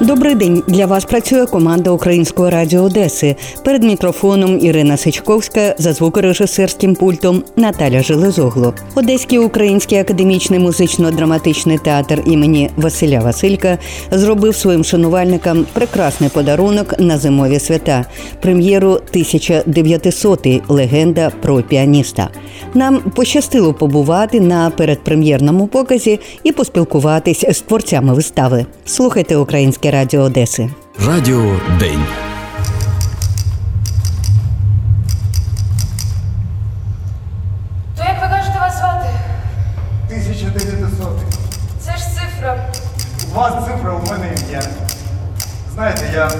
Добрий 0.00 0.34
день. 0.34 0.62
Для 0.66 0.86
вас 0.86 1.04
працює 1.04 1.46
команда 1.46 1.90
Українського 1.90 2.50
радіо 2.50 2.82
Одеси. 2.82 3.36
Перед 3.64 3.82
мікрофоном 3.82 4.58
Ірина 4.60 4.96
Сичковська 4.96 5.74
за 5.78 5.92
звукорежисерським 5.92 6.94
пультом 6.94 7.42
Наталя 7.56 8.02
Железогло. 8.02 8.74
Одеський 8.94 9.38
український 9.38 9.98
академічний 9.98 10.60
музично-драматичний 10.60 11.78
театр 11.78 12.22
імені 12.26 12.70
Василя 12.76 13.20
Василька 13.20 13.78
зробив 14.10 14.54
своїм 14.56 14.84
шанувальникам 14.84 15.66
прекрасний 15.72 16.30
подарунок 16.30 16.94
на 16.98 17.18
зимові 17.18 17.58
свята. 17.58 18.04
Прем'єру 18.40 19.00
1900-й 19.14 20.62
легенда 20.68 21.30
про 21.42 21.62
піаніста. 21.62 22.28
Нам 22.74 22.98
пощастило 22.98 23.74
побувати 23.74 24.40
на 24.40 24.70
передпрем'єрному 24.70 25.66
показі 25.66 26.20
і 26.44 26.52
поспілкуватись 26.52 27.44
з 27.50 27.60
творцями 27.60 28.14
вистави. 28.14 28.66
Слухайте 28.84 29.36
українське 29.36 29.89
радіо 29.90 30.20
Одеси. 30.20 30.70
Радіо 31.06 31.60
День. 31.78 32.04
То 37.96 38.02
як 38.04 38.22
ви 38.22 38.28
кажете 38.28 38.58
вас 38.60 38.78
звати? 38.78 39.08
1900. 40.08 41.08
Це 41.80 41.90
ж 41.96 41.98
цифра. 41.98 42.56
У 43.32 43.36
вас 43.36 43.64
цифра, 43.66 43.92
у 43.92 44.10
мене 44.10 44.26
ім'я. 44.46 44.62
Знаєте, 45.74 46.10
я. 46.14 46.30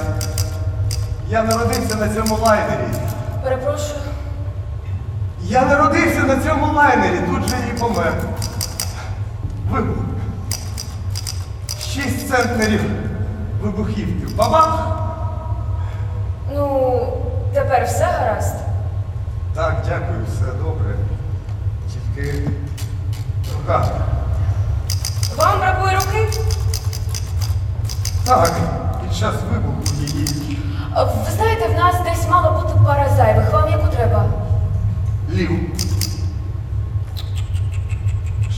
Я 1.30 1.42
народився 1.42 1.96
на 1.96 2.08
цьому 2.08 2.36
лайнері. 2.36 2.84
Перепрошую. 3.44 4.00
Я 5.42 5.64
народився 5.64 6.20
на 6.20 6.36
цьому 6.36 6.72
лайнері, 6.72 7.18
тут 7.26 7.48
же 7.48 7.56
і 7.74 7.78
помер. 7.78 8.12
Вибух. 9.70 9.96
Шість 11.92 12.28
центнерів 12.28 12.80
вибухівки. 13.60 14.34
Бабах! 14.36 14.86
Ну, 16.54 17.02
тепер 17.54 17.84
все 17.86 18.04
гаразд. 18.04 18.54
Так, 19.54 19.76
дякую, 19.88 20.24
все 20.28 20.52
добре. 20.62 20.94
Тільки 21.92 22.48
рука. 23.58 23.86
Вам 25.36 25.58
бракує 25.58 25.96
руки? 25.96 26.38
Так, 28.24 28.52
під 29.02 29.16
час 29.18 29.34
вибуху 29.52 29.82
її 30.00 30.58
Ви 30.96 31.32
знаєте, 31.36 31.68
в 31.68 31.74
нас 31.74 31.94
десь 32.04 32.28
мало 32.28 32.60
бути 32.60 32.74
пара 32.86 33.08
зайвих. 33.16 33.52
Вам 33.52 33.70
яку 33.70 33.86
треба? 33.96 34.24
лів. 35.32 35.50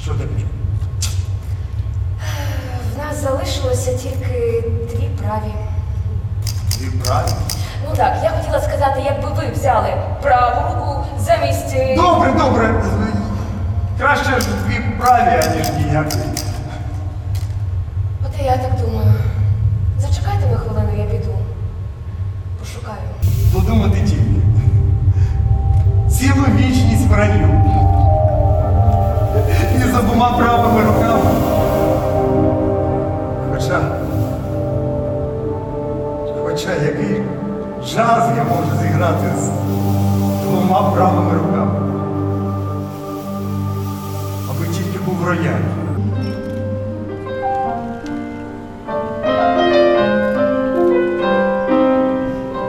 Що 0.02 0.10
тобі? 0.10 0.46
В 2.94 2.98
нас 2.98 3.22
залишилося 3.74 3.92
тільки 4.08 4.62
дві 4.90 5.08
праві. 5.22 5.52
Дві 6.78 6.86
праві? 7.04 7.28
Ну 7.88 7.96
так, 7.96 8.16
я 8.22 8.30
хотіла 8.30 8.60
сказати, 8.60 9.02
якби 9.04 9.28
ви 9.28 9.52
взяли 9.52 9.88
праву 10.22 10.74
руку 10.74 11.04
замість. 11.20 11.74
е, 11.74 11.96
Добре, 11.96 12.32
добре. 12.32 12.74
Краще 13.98 14.40
ж 14.40 14.46
дві 14.66 14.80
праві, 15.00 15.40
аніж 15.46 15.66
ніякі. 15.86 16.16
От 18.26 18.40
і 18.40 18.44
я 18.44 18.56
так 18.56 18.70
думаю. 18.86 19.12
Зачекайте 19.98 20.46
ви 20.50 20.56
хвилину, 20.56 20.88
я 20.98 21.04
піду. 21.04 21.34
Пошукаю. 22.58 22.98
Подумати 23.54 24.00
тільки. 24.00 24.42
Цілу 26.10 26.44
вічність 26.56 27.08
в 27.08 27.14
раю. 27.14 27.48
І 29.76 29.78
з 29.92 29.94
обома 29.98 30.32
правими 30.32 30.80
руками. 30.84 31.01
Хоча 36.62 36.82
який 36.82 37.22
джаз 37.84 38.28
я 38.36 38.44
можу 38.44 38.82
зіграти 38.82 39.26
з 39.38 39.50
двома 40.42 40.90
правими 40.90 41.34
руками. 41.34 41.80
Аби 44.50 44.66
тільки 44.66 44.98
був 45.06 45.26
рояль. 45.26 45.62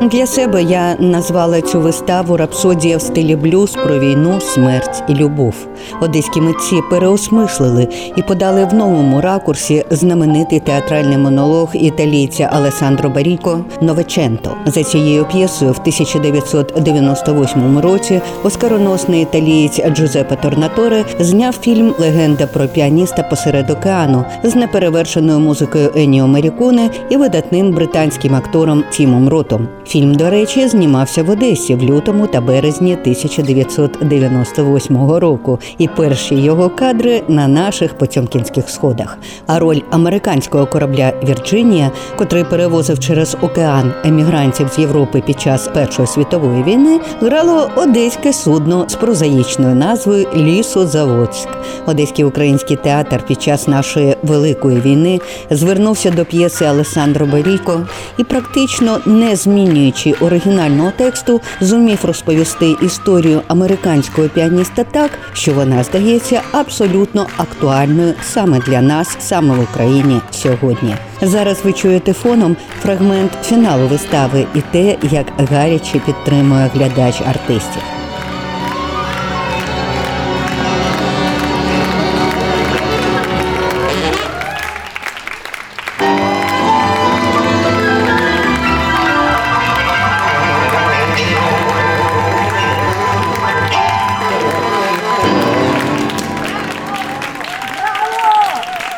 Для 0.01 0.25
себе 0.25 0.63
я 0.63 0.95
назвала 0.99 1.61
цю 1.61 1.81
виставу 1.81 2.37
Рапсодія 2.37 2.97
в 2.97 3.01
стилі 3.01 3.35
блюз 3.35 3.71
про 3.71 3.99
війну, 3.99 4.41
смерть 4.41 5.03
і 5.07 5.13
любов. 5.13 5.55
Одеські 6.01 6.41
митці 6.41 6.81
переосмислили 6.89 7.87
і 8.15 8.21
подали 8.21 8.65
в 8.65 8.73
новому 8.73 9.21
ракурсі 9.21 9.85
знаменитий 9.89 10.59
театральний 10.59 11.17
монолог 11.17 11.69
італійця 11.73 12.49
Алесандро 12.53 13.09
Баріко 13.09 13.59
Новеченто. 13.81 14.51
За 14.65 14.83
цією 14.83 15.25
п'єсою 15.25 15.71
в 15.71 15.79
1998 15.79 17.79
році 17.79 18.21
оскароносний 18.43 19.21
італієць 19.21 19.81
Джузеппе 19.93 20.35
Торнаторе 20.35 21.05
зняв 21.19 21.53
фільм 21.53 21.93
Легенда 21.99 22.47
про 22.47 22.67
піаніста 22.67 23.23
посеред 23.23 23.69
океану 23.69 24.23
з 24.43 24.55
неперевершеною 24.55 25.39
музикою 25.39 25.91
Еніо 25.95 26.27
Меріконе 26.27 26.89
і 27.09 27.17
видатним 27.17 27.71
британським 27.71 28.35
актором 28.35 28.83
Тімом 28.91 29.29
Ротом. 29.29 29.67
Фільм, 29.87 30.15
до 30.15 30.29
речі, 30.29 30.67
знімався 30.67 31.23
в 31.23 31.29
Одесі 31.29 31.75
в 31.75 31.83
лютому 31.83 32.27
та 32.27 32.41
березні 32.41 32.93
1998 32.93 35.11
року, 35.11 35.59
і 35.77 35.87
перші 35.87 36.35
його 36.35 36.69
кадри 36.69 37.23
на 37.27 37.47
наших 37.47 37.97
потьомкінських 37.97 38.69
сходах. 38.69 39.17
А 39.47 39.59
роль 39.59 39.79
американського 39.91 40.65
корабля 40.65 41.13
Вірджинія, 41.27 41.91
котрий 42.17 42.43
перевозив 42.43 42.99
через 42.99 43.37
океан 43.41 43.93
емігрантів 44.03 44.69
з 44.69 44.79
Європи 44.79 45.23
під 45.25 45.41
час 45.41 45.69
Першої 45.73 46.07
світової 46.07 46.63
війни, 46.63 46.99
грало 47.21 47.69
одеське 47.75 48.33
судно 48.33 48.85
з 48.87 48.95
прозаїчною 48.95 49.75
назвою 49.75 50.27
Лісозаводськ. 50.35 51.47
Одеський 51.85 52.25
український 52.25 52.77
театр 52.77 53.23
під 53.27 53.41
час 53.41 53.67
нашої 53.67 54.15
великої 54.23 54.79
війни 54.79 55.19
звернувся 55.49 56.11
до 56.11 56.25
п'єси 56.25 56.65
Алесандро 56.65 57.25
Баріко 57.25 57.87
і 58.17 58.23
практично 58.23 58.99
не 59.05 59.35
змінюючи 59.35 60.13
оригінального 60.21 60.91
тексту, 60.97 61.41
зумів 61.61 61.99
розповісти 62.03 62.75
історію 62.81 63.41
американського 63.47 64.27
піаніста 64.27 64.83
так, 64.83 65.11
що 65.33 65.53
вона 65.53 65.62
здається 65.83 66.41
абсолютно 66.51 67.27
актуальною 67.37 68.13
саме 68.23 68.59
для 68.59 68.81
нас, 68.81 69.17
саме 69.19 69.55
в 69.55 69.63
Україні 69.63 70.21
сьогодні. 70.31 70.95
Зараз 71.21 71.59
ви 71.63 71.73
чуєте 71.73 72.13
фоном 72.13 72.57
фрагмент 72.81 73.31
фіналу 73.43 73.87
вистави 73.87 74.45
і 74.55 74.61
те, 74.71 74.97
як 75.11 75.25
гаряче 75.37 75.99
підтримує 75.99 76.69
глядач 76.73 77.21
артистів. 77.21 78.02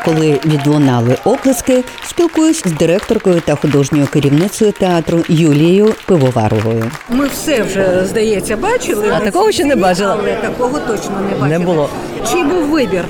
Коли 0.05 0.39
відлунали 0.45 1.17
оплески, 1.23 1.83
спілкуюсь 2.07 2.61
з 2.65 2.71
директоркою 2.71 3.41
та 3.41 3.55
художньою 3.55 4.07
керівницею 4.07 4.71
театру 4.71 5.23
Юлією 5.29 5.93
Пивоваровою. 6.05 6.91
Ми 7.09 7.27
все 7.27 7.63
вже, 7.63 8.05
здається, 8.05 8.57
бачили. 8.57 9.11
А 9.15 9.19
такого 9.19 9.51
ще 9.51 9.65
не 9.65 9.75
бачили. 9.75 9.85
бачила. 10.15 10.17
Але 10.19 10.51
такого 10.51 10.79
точно 10.79 11.11
не 11.29 11.31
бачили. 11.37 11.49
Не 11.49 11.59
було. 11.59 11.89
Чи 12.31 12.43
був 12.43 12.63
вибір? 12.69 13.03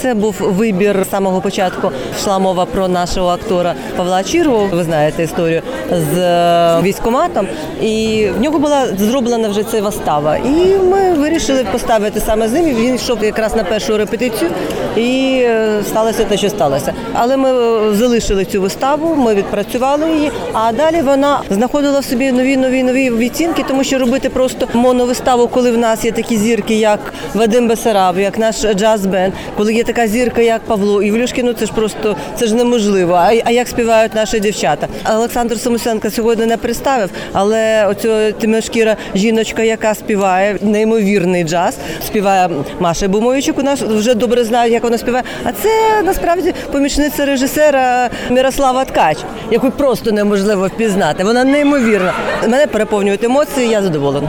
Це 0.00 0.14
був 0.14 0.34
вибір 0.40 1.04
з 1.04 1.10
самого 1.10 1.40
початку. 1.40 1.90
Йшла 2.18 2.38
мова 2.38 2.66
про 2.66 2.88
нашого 2.88 3.28
актора 3.28 3.74
Павла 3.96 4.22
Чірву. 4.22 4.68
Ви 4.72 4.84
знаєте 4.84 5.22
історію 5.22 5.62
з 5.90 6.18
е, 6.18 6.80
військоматом. 6.82 7.46
І 7.82 8.26
в 8.38 8.40
нього 8.40 8.58
була 8.58 8.86
зроблена 8.86 9.48
вже 9.48 9.62
ця 9.62 9.82
вистава. 9.82 10.36
І 10.36 10.76
ми 10.90 11.12
вирішили 11.12 11.64
поставити 11.72 12.20
саме 12.20 12.48
з 12.48 12.52
ним. 12.52 12.64
Він 12.64 12.94
йшов 12.94 13.24
якраз 13.24 13.56
на 13.56 13.64
першу 13.64 13.96
репетицію, 13.96 14.50
і 14.96 15.40
е, 15.44 15.82
сталося 15.88 16.24
те, 16.24 16.36
що 16.36 16.48
сталося. 16.50 16.92
Але 17.14 17.36
ми 17.36 17.50
е, 17.50 17.94
залишили 17.94 18.44
цю 18.44 18.60
виставу, 18.60 19.14
ми 19.14 19.34
відпрацювали 19.34 20.10
її. 20.12 20.32
А 20.52 20.72
далі 20.72 21.02
вона 21.02 21.40
знаходила 21.50 22.00
в 22.00 22.04
собі 22.04 22.32
нові 22.32 22.56
нові 22.56 22.82
нові 22.82 23.10
відтінки, 23.10 23.64
тому 23.68 23.84
що 23.84 23.98
робити 23.98 24.28
просто 24.28 24.68
моновиставу, 24.74 25.48
коли 25.48 25.72
в 25.72 25.78
нас 25.78 26.04
є 26.04 26.12
такі 26.12 26.36
зірки, 26.36 26.74
як 26.74 27.00
Вадим 27.34 27.68
Бесараб, 27.68 28.18
як 28.18 28.38
наш 28.38 28.64
джаз-бенд, 28.64 29.32
коли 29.56 29.74
є 29.74 29.81
така 29.84 30.08
зірка, 30.08 30.40
як 30.40 30.60
Павло 30.60 31.02
Івлюшкін, 31.02 31.46
ну 31.46 31.52
це 31.52 31.66
ж 31.66 31.72
просто 31.72 32.16
це 32.36 32.46
ж 32.46 32.54
неможливо. 32.54 33.14
А, 33.14 33.32
а 33.44 33.50
як 33.50 33.68
співають 33.68 34.14
наші 34.14 34.40
дівчата? 34.40 34.88
Олександр 35.10 35.58
Самусенко 35.58 36.10
сьогодні 36.10 36.46
не 36.46 36.56
представив, 36.56 37.10
але 37.32 37.86
оця 37.86 38.32
темношкіра 38.32 38.96
жіночка, 39.14 39.62
яка 39.62 39.94
співає 39.94 40.58
неймовірний 40.60 41.44
джаз, 41.44 41.76
співає 42.06 42.48
Маша 42.80 43.08
Бумовичук. 43.08 43.58
У 43.58 43.62
нас 43.62 43.82
вже 43.82 44.14
добре 44.14 44.44
знають, 44.44 44.72
як 44.72 44.82
вона 44.82 44.98
співає. 44.98 45.24
А 45.44 45.52
це 45.52 46.02
насправді 46.04 46.54
помічниця 46.72 47.24
режисера 47.24 48.10
Мирослава 48.30 48.84
Ткач, 48.84 49.18
яку 49.50 49.70
просто 49.70 50.12
неможливо 50.12 50.66
впізнати. 50.66 51.24
Вона 51.24 51.44
неймовірна. 51.44 52.12
Мене 52.42 52.66
переповнюють 52.66 53.24
емоції. 53.24 53.68
Я 53.68 53.82
задоволена. 53.82 54.28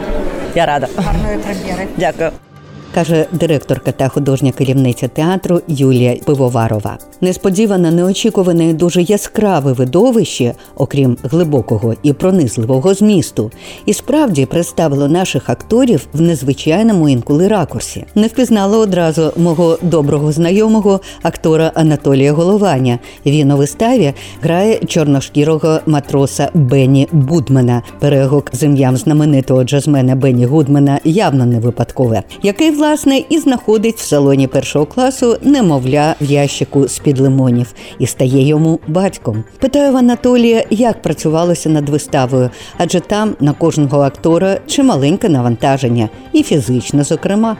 Я 0.55 0.65
рада. 0.65 0.87
Гарної 0.97 1.37
прем'єри. 1.37 1.87
Дякую. 1.97 2.31
Каже 2.93 3.25
директорка 3.31 3.91
та 3.91 4.07
художня 4.07 4.51
керівниця 4.51 5.07
театру 5.07 5.61
Юлія 5.67 6.15
Пивоварова. 6.25 6.97
Несподіване, 7.21 7.91
неочікуване 7.91 8.73
дуже 8.73 9.01
яскраве 9.01 9.73
видовище, 9.73 10.53
окрім 10.75 11.17
глибокого 11.23 11.93
і 12.03 12.13
пронизливого 12.13 12.93
змісту, 12.93 13.51
і 13.85 13.93
справді 13.93 14.45
представило 14.45 15.07
наших 15.07 15.49
акторів 15.49 16.07
в 16.13 16.21
незвичайному 16.21 17.09
інколи 17.09 17.47
ракурсі. 17.47 18.05
Не 18.15 18.27
впізнала 18.27 18.77
одразу 18.77 19.33
мого 19.37 19.77
доброго 19.81 20.31
знайомого 20.31 20.99
актора 21.21 21.71
Анатолія 21.75 22.33
Голованя. 22.33 22.99
Він 23.25 23.51
у 23.51 23.57
виставі 23.57 24.13
грає 24.41 24.79
чорношкірого 24.79 25.79
матроса 25.85 26.49
Бенні 26.53 27.07
Будмена. 27.11 27.81
Перегук 27.99 28.49
з 28.53 28.63
ім'ям 28.63 28.97
знаменитого 28.97 29.63
джазмена 29.63 30.15
Бенні 30.15 30.45
Гудмена 30.45 30.99
явно 31.03 31.45
не 31.45 31.59
випадкове, 31.59 32.23
який 32.43 32.71
власне 32.83 33.23
і 33.29 33.37
знаходить 33.37 33.95
в 33.95 34.03
салоні 34.03 34.47
першого 34.47 34.85
класу 34.85 35.37
немовля 35.41 36.15
в 36.21 36.31
ящику 36.31 36.87
з 36.87 36.99
під 36.99 37.19
лимонів 37.19 37.73
і 37.99 38.07
стає 38.07 38.47
йому 38.47 38.79
батьком. 38.87 39.43
Питаю 39.59 39.93
в 39.93 39.97
Анатолія, 39.97 40.65
як 40.69 41.01
працювалося 41.01 41.69
над 41.69 41.89
виставою, 41.89 42.49
адже 42.77 42.99
там 42.99 43.35
на 43.39 43.53
кожного 43.53 44.01
актора 44.01 44.59
чималеньке 44.67 45.29
навантаження, 45.29 46.09
і 46.33 46.43
фізично, 46.43 47.03
зокрема. 47.03 47.57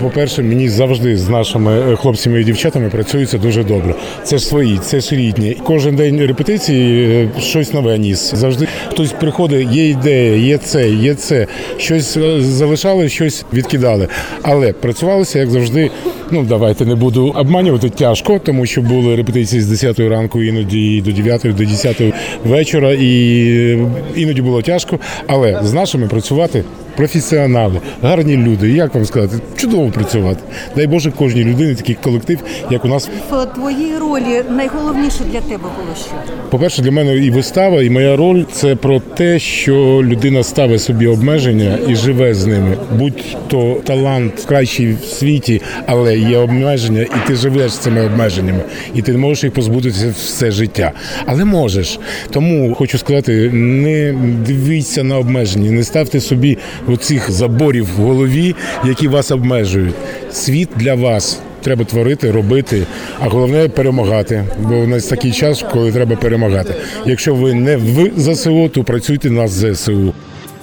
По-перше, 0.00 0.42
мені 0.42 0.68
завжди 0.68 1.16
з 1.16 1.28
нашими 1.28 1.92
е, 1.92 1.96
хлопцями 1.96 2.40
і 2.40 2.44
дівчатами 2.44 2.88
працюється 2.88 3.38
дуже 3.38 3.64
добре. 3.64 3.94
Це 4.24 4.38
ж 4.38 4.46
свої, 4.46 4.78
це 4.78 5.00
ж 5.00 5.16
рідні. 5.16 5.56
Кожен 5.64 5.96
день 5.96 6.26
репетиції 6.26 7.14
е, 7.36 7.40
щось 7.40 7.72
нове 7.72 7.98
ніс. 7.98 8.34
Завжди 8.34 8.68
хтось 8.88 9.12
приходить, 9.12 9.68
є 9.72 9.88
ідея, 9.88 10.36
є 10.36 10.58
це, 10.58 10.90
є 10.90 11.14
це. 11.14 11.46
Щось 11.76 12.16
е, 12.16 12.40
залишали, 12.40 13.08
щось 13.08 13.44
відкидали. 13.52 14.08
Але 14.42 14.72
працювалося, 14.72 15.38
як 15.38 15.50
завжди. 15.50 15.90
Ну 16.30 16.44
давайте 16.44 16.86
не 16.86 16.94
буду 16.94 17.26
обманювати 17.36 17.90
тяжко, 17.90 18.38
тому 18.38 18.66
що 18.66 18.82
були 18.82 19.16
репетиції 19.16 19.62
з 19.62 19.68
10 19.68 19.98
ранку, 20.00 20.42
іноді 20.42 21.00
до 21.00 21.12
9, 21.12 21.42
до 21.42 21.64
10 21.64 22.02
вечора, 22.44 22.92
і 22.92 23.46
е, 23.56 23.86
іноді 24.16 24.42
було 24.42 24.62
тяжко. 24.62 24.98
Але 25.26 25.60
з 25.64 25.72
нашими 25.72 26.06
працювати 26.06 26.64
професіонали, 26.96 27.80
гарні 28.02 28.36
люди. 28.36 28.72
Як 28.72 28.94
вам 28.94 29.04
сказати, 29.04 29.36
чудово 29.56 29.90
працювати. 29.90 30.40
Дай 30.76 30.86
Боже, 30.86 31.10
кожній 31.10 31.44
людині 31.44 31.74
такий 31.74 31.94
колектив, 31.94 32.38
як 32.70 32.84
у 32.84 32.88
нас. 32.88 33.10
В 33.30 33.46
твоїй 33.46 33.98
ролі 33.98 34.42
найголовніше 34.50 35.18
для 35.32 35.40
тебе 35.40 35.62
було 35.62 35.96
що? 35.96 36.14
По-перше, 36.50 36.82
для 36.82 36.90
мене 36.90 37.16
і 37.16 37.30
вистава, 37.30 37.82
і 37.82 37.90
моя 37.90 38.16
роль 38.16 38.44
це 38.52 38.76
про 38.76 39.00
те, 39.00 39.38
що 39.38 39.74
людина 40.04 40.42
ставить 40.42 40.82
собі 40.82 41.06
обмеження 41.06 41.78
і 41.88 41.94
живе 41.96 42.34
з 42.34 42.46
ними. 42.46 42.76
Будь-то 42.98 43.76
талант 43.84 44.40
кращий 44.48 44.92
в 44.92 45.04
світі, 45.04 45.62
але 45.86 46.13
є 46.18 46.36
обмеження, 46.36 47.02
і 47.02 47.28
ти 47.28 47.36
живеш 47.36 47.72
цими 47.72 48.06
обмеженнями, 48.06 48.60
і 48.94 49.02
ти 49.02 49.12
не 49.12 49.18
можеш 49.18 49.44
їх 49.44 49.52
позбутися 49.52 50.14
все 50.16 50.50
життя. 50.50 50.92
Але 51.26 51.44
можеш. 51.44 51.98
Тому 52.30 52.74
хочу 52.74 52.98
сказати: 52.98 53.50
не 53.52 54.14
дивіться 54.46 55.04
на 55.04 55.18
обмеження, 55.18 55.70
не 55.70 55.84
ставте 55.84 56.20
собі 56.20 56.58
оцих 56.88 57.30
заборів 57.30 57.88
в 57.96 58.00
голові, 58.00 58.54
які 58.84 59.08
вас 59.08 59.30
обмежують. 59.30 59.94
Світ 60.32 60.68
для 60.76 60.94
вас. 60.94 61.40
Треба 61.62 61.84
творити, 61.84 62.30
робити, 62.30 62.86
а 63.20 63.28
головне 63.28 63.68
перемагати. 63.68 64.44
Бо 64.58 64.74
у 64.74 64.86
нас 64.86 65.04
такий 65.04 65.32
час, 65.32 65.64
коли 65.72 65.92
треба 65.92 66.16
перемагати. 66.16 66.74
Якщо 67.06 67.34
ви 67.34 67.54
не 67.54 67.76
в 67.76 68.10
ЗСУ, 68.16 68.68
то 68.68 68.84
працюйте 68.84 69.30
на 69.30 69.48
ЗСУ. 69.48 70.14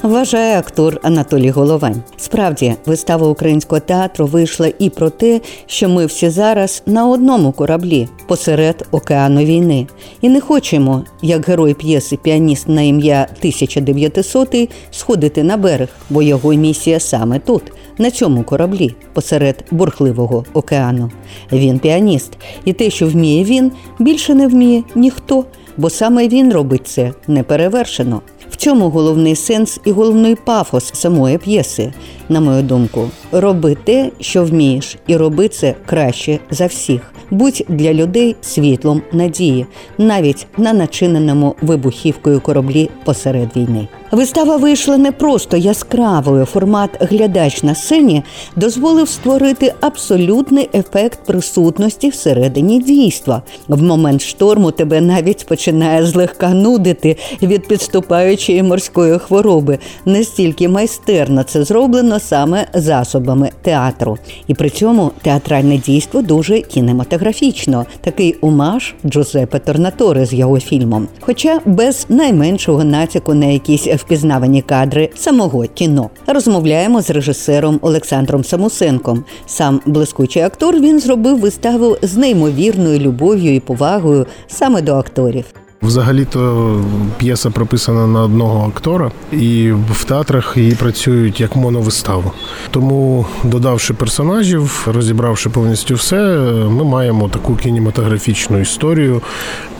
Вважає 0.04 0.60
актор 0.60 1.00
Анатолій 1.04 1.50
Головань. 1.50 2.04
Справді, 2.18 2.74
вистава 2.86 3.28
українського 3.28 3.80
театру 3.80 4.26
вийшла 4.26 4.72
і 4.80 4.90
про 4.90 5.10
те, 5.10 5.42
що 5.66 5.90
ми 5.90 6.06
всі 6.06 6.30
зараз 6.30 6.84
на 6.86 7.08
одному 7.10 7.52
кораблі 7.52 8.08
посеред 8.28 8.88
океану 8.92 9.44
війни, 9.44 9.88
і 10.22 10.30
не 10.30 10.42
хочемо, 10.42 11.04
як 11.22 11.48
герой 11.48 11.74
п'єси 11.74 12.18
піаніст 12.18 12.68
на 12.68 12.82
ім'я 12.82 13.28
1900 13.38 14.56
сходити 14.92 15.44
на 15.44 15.58
берег, 15.58 15.90
бо 16.10 16.22
його 16.22 16.54
місія 16.54 17.00
саме 17.00 17.40
тут, 17.40 17.64
на 17.98 18.12
цьому 18.12 18.44
кораблі, 18.44 18.96
посеред 19.14 19.66
бурхливого 19.72 20.46
океану. 20.54 21.12
Він 21.52 21.80
піаніст, 21.80 22.32
і 22.66 22.74
те, 22.74 22.90
що 22.90 23.08
вміє 23.08 23.44
він, 23.44 23.72
більше 24.00 24.36
не 24.36 24.48
вміє 24.48 24.84
ніхто, 24.96 25.46
бо 25.78 25.90
саме 25.90 26.28
він 26.28 26.54
робить 26.54 26.88
це 26.88 27.14
неперевершено. 27.28 28.22
В 28.52 28.58
чому 28.58 28.90
головний 28.90 29.36
сенс 29.36 29.80
і 29.86 29.92
головний 29.92 30.36
пафос 30.36 30.92
самої 30.94 31.38
п'єси, 31.38 31.94
на 32.30 32.40
мою 32.42 32.64
думку. 32.64 33.10
Роби 33.32 33.78
те, 33.84 34.12
що 34.20 34.44
вмієш, 34.44 34.98
і 35.08 35.18
роби 35.18 35.48
це 35.48 35.76
краще 35.86 36.40
за 36.50 36.66
всіх. 36.66 37.14
Будь 37.32 37.64
для 37.70 37.94
людей 37.94 38.36
світлом 38.42 39.02
надії, 39.12 39.66
навіть 39.98 40.48
на 40.58 40.74
начиненому 40.74 41.56
вибухівкою 41.62 42.42
кораблі 42.42 42.90
посеред 43.06 43.58
війни. 43.58 43.88
Вистава 44.12 44.58
вийшла 44.58 44.98
не 44.98 45.12
просто 45.12 45.58
яскравою. 45.58 46.46
Формат 46.46 46.90
глядач 47.00 47.64
на 47.64 47.76
сцені 47.76 48.24
дозволив 48.56 49.10
створити 49.10 49.74
абсолютний 49.82 50.70
ефект 50.74 51.20
присутності 51.26 52.10
всередині 52.10 52.80
дійства. 52.80 53.42
В 53.68 53.84
момент 53.84 54.22
шторму 54.22 54.72
тебе 54.72 55.02
навіть 55.02 55.46
починає 55.46 56.06
злегка 56.06 56.50
нудити 56.50 57.18
від 57.42 57.68
підступаючої 57.68 58.64
морської 58.64 59.20
хвороби. 59.20 59.80
Настільки 60.06 60.70
майстерно 60.70 61.44
це 61.44 61.64
зроблено 61.64 62.20
саме 62.20 62.68
засобами 62.74 63.50
театру. 63.62 64.18
І 64.48 64.54
при 64.54 64.70
цьому 64.70 65.12
театральне 65.22 65.78
дійство 65.78 66.22
дуже 66.22 66.62
кінематографічно. 66.62 67.86
Такий 68.02 68.36
умаж 68.42 68.94
Джузеппе 69.06 69.60
Торнаторе 69.60 70.26
з 70.26 70.34
його 70.34 70.60
фільмом. 70.60 71.08
Хоча 71.20 71.60
без 71.66 72.06
найменшого 72.10 72.84
натяку 72.84 73.34
на 73.34 73.46
якісь 73.46 73.88
впізнавані 74.02 74.62
кадри 74.62 75.10
самого 75.16 75.64
кіно. 75.74 76.10
Розмовляємо 76.28 77.02
з 77.02 77.10
режисером 77.10 77.80
Олександром 77.82 78.44
Самусенком. 78.44 79.24
Сам 79.46 79.82
блискучий 79.86 80.42
актор 80.42 80.76
він 80.80 81.00
зробив 81.00 81.40
виставу 81.40 81.98
з 82.02 82.18
неймовірною 82.18 83.00
любов'ю 83.00 83.56
і 83.56 83.60
повагою 83.60 84.26
саме 84.48 84.82
до 84.82 84.96
акторів. 84.96 85.46
Взагалі-то 85.82 86.76
п'єса 87.18 87.50
прописана 87.50 88.08
на 88.08 88.24
одного 88.24 88.68
актора, 88.68 89.12
і 89.32 89.72
в 89.72 90.04
театрах 90.04 90.58
її 90.58 90.76
працюють 90.76 91.42
як 91.42 91.56
моновиставу. 91.56 92.32
Тому, 92.72 93.26
додавши 93.44 93.94
персонажів, 93.94 94.88
розібравши 94.94 95.50
повністю 95.50 95.96
все, 95.96 96.38
ми 96.70 96.84
маємо 96.84 97.30
таку 97.30 97.56
кінематографічну 97.56 98.60
історію, 98.60 99.22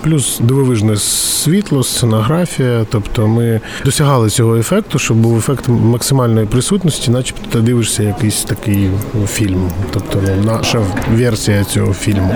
плюс 0.02 0.40
дивовижне 0.40 0.98
світло, 0.98 1.84
сценографія. 1.84 2.86
Тобто 2.90 3.28
ми 3.28 3.62
досягали 3.86 4.30
цього 4.30 4.58
ефекту, 4.58 5.00
щоб 5.00 5.18
був 5.18 5.38
ефект 5.38 5.68
максимальної 5.68 6.46
присутності, 6.46 7.12
начебто 7.12 7.48
ти 7.52 7.60
дивишся 7.60 8.04
якийсь 8.04 8.44
такий 8.44 8.90
фільм. 9.28 9.70
Тобто 9.94 10.22
ну, 10.38 10.44
наша 10.46 10.82
версія 11.16 11.64
цього 11.64 11.94
фільму. 11.94 12.36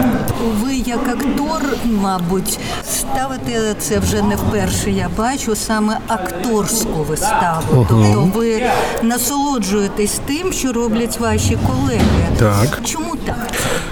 Ви 0.64 0.76
як 0.76 1.08
актор, 1.08 1.62
мабуть, 1.86 2.60
ставите 2.84 3.55
це 3.80 4.00
вже 4.00 4.22
не 4.22 4.36
вперше. 4.36 4.92
Я 4.92 5.10
бачу 5.18 5.56
саме 5.56 5.98
акторську 6.08 7.04
виставу. 7.10 7.62
Тобто 7.90 8.32
ви 8.36 8.64
насолоджуєтесь 9.04 10.20
тим, 10.26 10.54
що 10.54 10.74
роблять 10.74 11.20
ваші 11.20 11.58
колеги. 11.68 12.02
Так. 12.40 12.80
Чому 12.86 13.16
так? 13.26 13.48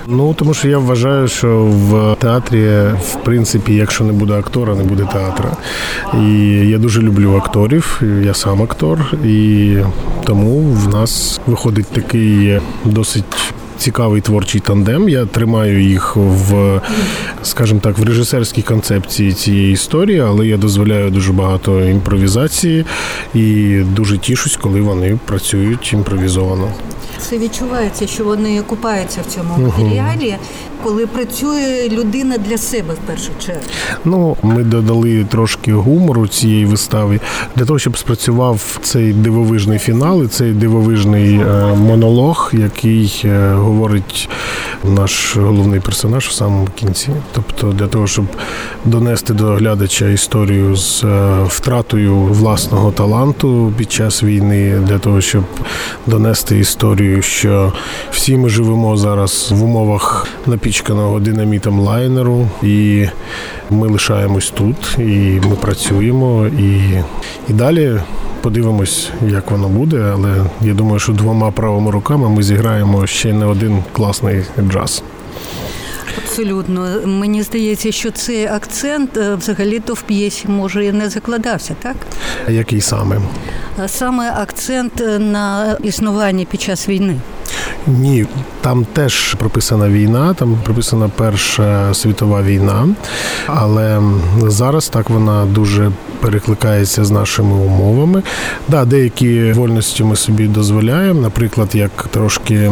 Ну 0.08 0.34
тому 0.34 0.54
що 0.54 0.68
я 0.68 0.78
вважаю, 0.78 1.28
що 1.28 1.64
в 1.66 2.16
театрі, 2.20 2.68
в 3.12 3.16
принципі, 3.24 3.74
якщо 3.76 4.04
не 4.04 4.14
буде 4.14 4.34
актора, 4.34 4.76
не 4.76 4.84
буде 4.84 5.08
театру. 5.14 5.50
І 6.14 6.28
я 6.70 6.78
дуже 6.78 7.02
люблю 7.02 7.36
акторів. 7.38 8.02
Я 8.24 8.34
сам 8.34 8.62
актор, 8.64 9.14
і 9.26 9.78
тому 10.26 10.60
в 10.60 10.88
нас 10.88 11.40
виходить 11.48 11.88
такий 11.88 12.60
досить. 12.86 13.54
Цікавий 13.84 14.22
творчий 14.22 14.62
тандем. 14.62 15.10
Я 15.10 15.26
тримаю 15.26 15.84
їх 15.84 16.16
в, 16.16 16.82
скажімо 17.44 17.80
так, 17.80 17.98
в 17.98 18.04
режисерській 18.04 18.62
концепції 18.62 19.34
цієї 19.34 19.74
історії, 19.74 20.20
але 20.20 20.48
я 20.48 20.58
дозволяю 20.58 21.10
дуже 21.12 21.34
багато 21.34 21.82
імпровізації 21.82 22.86
і 23.34 23.78
дуже 23.96 24.18
тішусь, 24.18 24.58
коли 24.58 24.82
вони 24.82 25.20
працюють 25.26 25.94
імпровізовано. 25.94 26.72
Це 27.18 27.38
відчувається, 27.38 28.08
що 28.08 28.24
вони 28.24 28.62
купаються 28.62 29.22
в 29.28 29.34
цьому 29.34 29.58
матеріалі, 29.68 30.36
коли 30.84 31.08
працює 31.08 31.90
людина 31.92 32.38
для 32.38 32.58
себе 32.58 32.94
в 32.94 33.08
першу 33.08 33.32
чергу. 33.46 33.62
Ну, 34.06 34.38
ми 34.44 34.64
додали 34.64 35.26
трошки 35.30 35.74
гумору 35.74 36.28
цієї 36.28 36.66
вистави 36.66 37.20
для 37.56 37.66
того, 37.66 37.80
щоб 37.80 37.98
спрацював 37.98 38.80
цей 38.82 39.14
дивовижний 39.14 39.80
фінал 39.80 40.24
і 40.24 40.28
цей 40.28 40.52
дивовижний 40.52 41.36
е, 41.36 41.76
монолог, 41.76 42.52
який 42.54 43.22
е, 43.26 43.54
говорить 43.54 44.30
наш 44.84 45.38
головний 45.38 45.80
персонаж 45.80 46.28
в 46.28 46.32
самому 46.32 46.68
кінці. 46.76 47.10
Тобто, 47.34 47.68
для 47.68 47.88
того, 47.88 48.08
щоб 48.08 48.26
донести 48.86 49.34
до 49.34 49.46
глядача 49.46 50.10
історію 50.10 50.76
з 50.76 51.04
е, 51.04 51.44
втратою 51.48 52.16
власного 52.16 52.92
таланту 52.92 53.74
під 53.78 53.92
час 53.92 54.24
війни, 54.24 54.80
для 54.88 55.00
того, 55.00 55.22
щоб 55.22 55.44
донести 56.08 56.60
історію, 56.60 57.22
що 57.22 57.74
всі 58.12 58.38
ми 58.38 58.50
живемо 58.50 58.98
зараз 58.98 59.52
в 59.52 59.64
умовах 59.64 60.28
напічканого 60.74 61.20
динамітом 61.20 61.80
лайнеру, 61.80 62.48
і 62.64 63.06
ми 63.70 63.88
лишаємось 63.88 64.50
тут, 64.50 64.96
і 64.98 65.42
ми 65.50 65.56
працюємо, 65.62 66.48
і, 66.48 66.74
і 67.50 67.54
далі. 67.54 68.00
Подивимось, 68.42 69.10
як 69.28 69.52
воно 69.52 69.68
буде, 69.68 70.12
але 70.14 70.46
я 70.62 70.74
думаю, 70.74 71.00
що 71.00 71.12
двома 71.12 71.52
правими 71.52 71.92
руками 71.92 72.30
ми 72.30 72.44
зіграємо 72.44 73.08
ще 73.08 73.34
не 73.34 73.46
один 73.46 73.84
класний 73.92 74.44
джаз. 74.70 75.04
Абсолютно. 76.18 76.88
Мені 77.06 77.44
здається, 77.44 77.92
що 77.92 78.12
цей 78.12 78.46
акцент 78.46 79.18
е, 79.18 79.36
взагалі-то 79.36 79.94
в 79.94 80.02
п'єсі 80.02 80.48
може 80.48 80.86
і 80.86 80.92
не 80.92 81.10
закладався, 81.10 81.76
так? 81.82 81.96
Який 82.48 82.82
саме? 82.82 83.22
Саме 83.88 84.32
акцент 84.32 85.02
е, 85.02 85.20
на 85.20 85.78
існування 85.84 86.46
під 86.46 86.62
час 86.62 86.90
війни. 86.90 87.20
Ні, 87.88 88.26
там 88.62 88.86
теж 88.86 89.34
прописана 89.34 89.90
війна, 89.90 90.34
там 90.34 90.58
прописана 90.64 91.10
Перша 91.16 91.94
світова 91.94 92.42
війна, 92.42 92.88
але 93.48 94.02
зараз 94.48 94.90
так 94.90 95.10
вона 95.10 95.46
дуже 95.46 95.92
перекликається 96.24 97.06
з 97.06 97.12
нашими 97.12 97.56
умовами. 97.56 98.24
Да, 98.68 98.86
деякі 98.86 99.52
вольності 99.52 100.04
ми 100.04 100.16
собі 100.16 100.48
дозволяємо, 100.48 101.22
наприклад, 101.22 101.70
як 101.74 102.08
трошки 102.12 102.72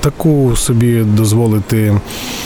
таку 0.00 0.56
собі 0.56 1.00
дозволити 1.00 2.00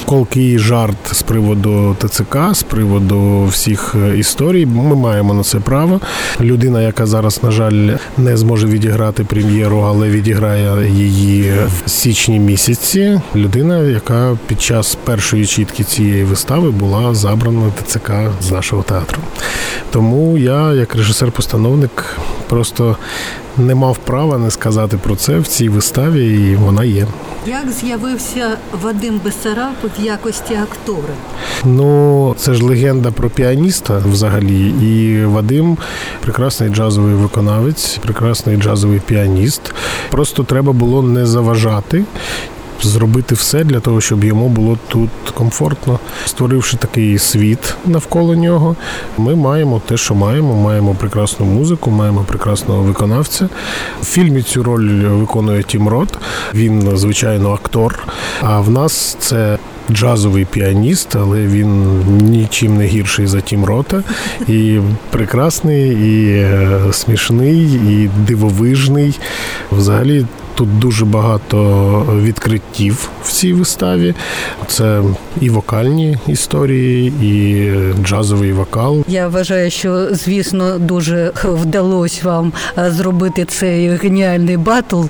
колкий 0.06 0.58
жарт 0.58 0.96
з 1.12 1.22
приводу 1.22 1.96
ТЦК, 1.98 2.36
з 2.52 2.62
приводу 2.62 3.44
всіх 3.44 3.94
е, 3.94 4.18
історій. 4.18 4.66
Ми 4.66 4.96
маємо 4.96 5.34
на 5.34 5.42
це 5.42 5.58
право. 5.58 6.00
Людина, 6.40 6.82
яка 6.82 7.06
зараз, 7.06 7.42
на 7.42 7.50
жаль, 7.50 7.96
не 8.18 8.36
зможе 8.36 8.66
відіграти 8.66 9.24
прем'єру, 9.24 9.78
але 9.78 10.08
відіграє 10.08 10.90
її 10.90 11.52
в 11.84 11.90
січні 11.90 12.38
місяці. 12.38 13.20
Людина, 13.36 13.78
яка 13.78 14.38
під 14.46 14.62
час 14.62 14.98
першої 15.04 15.46
чітки 15.46 15.84
цієї 15.84 16.24
вистави 16.24 16.70
була 16.70 17.14
забрана 17.14 17.72
ТЦК 17.84 18.12
з 18.42 18.50
нашого 18.50 18.82
театру. 18.82 19.18
Тому 19.90 20.33
я, 20.38 20.72
як 20.72 20.94
режисер-постановник, 20.96 22.16
просто 22.48 22.96
не 23.56 23.74
мав 23.74 23.98
права 23.98 24.38
не 24.38 24.50
сказати 24.50 24.96
про 24.96 25.16
це 25.16 25.38
в 25.38 25.46
цій 25.46 25.68
виставі, 25.68 26.50
і 26.50 26.56
вона 26.56 26.84
є. 26.84 27.06
Як 27.46 27.70
з'явився 27.70 28.56
Вадим 28.82 29.20
Бесараб 29.24 29.74
в 29.98 30.04
якості 30.04 30.54
актора? 30.54 31.14
Ну, 31.64 32.34
це 32.38 32.54
ж 32.54 32.64
легенда 32.64 33.10
про 33.10 33.30
піаніста 33.30 34.02
взагалі. 34.12 34.68
І 34.68 35.24
Вадим 35.24 35.78
прекрасний 36.20 36.70
джазовий 36.70 37.14
виконавець, 37.14 37.98
прекрасний 38.02 38.56
джазовий 38.56 39.00
піаніст. 39.06 39.74
Просто 40.10 40.44
треба 40.44 40.72
було 40.72 41.02
не 41.02 41.26
заважати. 41.26 42.04
Зробити 42.84 43.34
все 43.34 43.64
для 43.64 43.80
того, 43.80 44.00
щоб 44.00 44.24
йому 44.24 44.48
було 44.48 44.78
тут 44.88 45.10
комфортно, 45.34 45.98
створивши 46.26 46.76
такий 46.76 47.18
світ 47.18 47.74
навколо 47.86 48.34
нього. 48.34 48.76
Ми 49.18 49.34
маємо 49.34 49.82
те, 49.86 49.96
що 49.96 50.14
маємо. 50.14 50.54
Маємо 50.54 50.94
прекрасну 50.94 51.46
музику, 51.46 51.90
маємо 51.90 52.24
прекрасного 52.28 52.82
виконавця. 52.82 53.48
В 54.02 54.04
фільмі 54.04 54.42
цю 54.42 54.62
роль 54.62 54.88
виконує 54.90 55.62
Тім 55.62 55.88
Рот. 55.88 56.18
Він, 56.54 56.96
звичайно, 56.96 57.52
актор. 57.52 57.98
А 58.40 58.60
в 58.60 58.70
нас 58.70 59.16
це 59.20 59.58
джазовий 59.90 60.44
піаніст, 60.44 61.16
але 61.16 61.46
він 61.46 62.00
нічим 62.18 62.76
не 62.76 62.86
гірший 62.86 63.26
за 63.26 63.40
Тім 63.40 63.64
Рота. 63.64 64.02
І 64.48 64.78
прекрасний, 65.10 65.90
і 65.90 66.36
е, 66.36 66.80
смішний, 66.92 67.62
і 67.64 68.10
дивовижний. 68.26 69.18
Взагалі. 69.72 70.26
Тут 70.54 70.78
дуже 70.78 71.04
багато 71.04 72.06
відкриттів 72.22 73.08
в 73.22 73.32
цій 73.32 73.52
виставі. 73.52 74.14
Це 74.66 75.02
і 75.40 75.50
вокальні 75.50 76.16
історії, 76.26 77.12
і 77.22 78.04
джазовий 78.04 78.52
вокал. 78.52 79.04
Я 79.08 79.28
вважаю, 79.28 79.70
що 79.70 80.14
звісно 80.14 80.78
дуже 80.78 81.32
вдалося 81.44 82.20
вам 82.24 82.52
е, 82.78 82.90
зробити 82.90 83.44
цей 83.44 83.88
геніальний 83.88 84.56
батл 84.56 85.02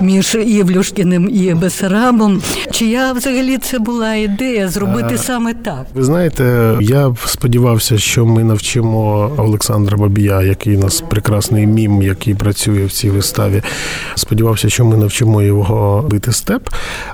між 0.00 0.34
Івлюшкіним 0.34 1.30
і 1.32 1.54
Бесарабом. 1.54 2.42
Чия 2.70 3.12
взагалі 3.12 3.58
це 3.58 3.78
була 3.78 4.14
ідея 4.14 4.68
зробити 4.68 5.18
саме 5.18 5.54
так? 5.54 5.86
Ви 5.94 6.04
знаєте, 6.04 6.74
я 6.80 7.14
сподівався, 7.26 7.98
що 7.98 8.26
ми 8.26 8.44
навчимо 8.44 9.30
Олександра 9.36 9.96
Бабія, 9.96 10.42
який 10.42 10.76
у 10.76 10.80
нас 10.80 11.00
прекрасний 11.00 11.66
мім, 11.66 12.02
який 12.02 12.34
працює 12.34 12.84
в 12.84 12.92
цій 12.92 13.10
виставі. 13.10 13.62
Сподівався, 14.14 14.68
що 14.68 14.84
ми 14.86 14.96
навчимо 14.96 15.42
його 15.42 16.06
бити 16.10 16.32
степ. 16.32 16.68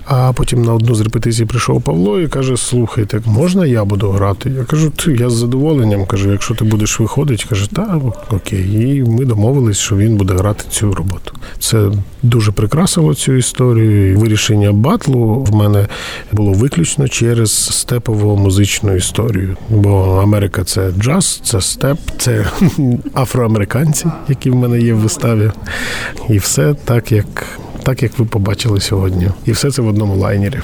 А 0.04 0.32
потім 0.32 0.62
на 0.62 0.74
одну 0.74 0.94
з 0.94 1.00
репетицій 1.00 1.44
прийшов 1.44 1.82
Павло 1.82 2.20
і 2.20 2.28
каже: 2.28 2.56
Слухайте, 2.56 3.20
можна 3.26 3.66
я 3.66 3.84
буду 3.84 4.10
грати? 4.10 4.50
Я 4.50 4.64
кажу, 4.64 4.92
я 5.18 5.30
з 5.30 5.32
задоволенням 5.32 6.06
кажу, 6.06 6.32
якщо 6.32 6.54
ти 6.54 6.64
будеш 6.64 7.00
виходити, 7.00 7.44
каже, 7.48 7.70
та 7.70 8.00
окей. 8.30 8.96
І 8.96 9.02
ми 9.02 9.24
домовились, 9.24 9.78
що 9.78 9.96
він 9.96 10.16
буде 10.16 10.34
грати 10.34 10.64
цю 10.70 10.94
роботу. 10.94 11.32
Це 11.58 11.90
дуже 12.22 12.52
прикрасило 12.52 13.14
цю 13.14 13.32
історію. 13.32 14.18
Вирішення 14.18 14.72
батлу 14.72 15.46
в 15.50 15.54
мене 15.54 15.86
було 16.32 16.52
виключно 16.52 17.08
через 17.08 17.52
степову 17.52 18.36
музичну 18.36 18.96
історію. 18.96 19.56
Бо 19.68 20.20
Америка 20.22 20.64
це 20.64 20.90
джаз, 20.98 21.40
це 21.44 21.60
степ, 21.60 21.98
це 22.18 22.46
афроамериканці, 23.14 24.06
які 24.28 24.50
в 24.50 24.54
мене 24.54 24.80
є 24.80 24.94
в 24.94 24.98
виставі. 24.98 25.50
І 26.28 26.38
все 26.38 26.74
так, 26.84 27.12
як, 27.12 27.58
так, 27.82 28.02
як 28.02 28.18
ви 28.18 28.24
побачили 28.24 28.80
сьогодні. 28.80 29.28
І 29.46 29.52
все 29.52 29.70
це 29.70 29.82
в 29.82 29.88
одному 29.88 30.16
лайнері. 30.16 30.60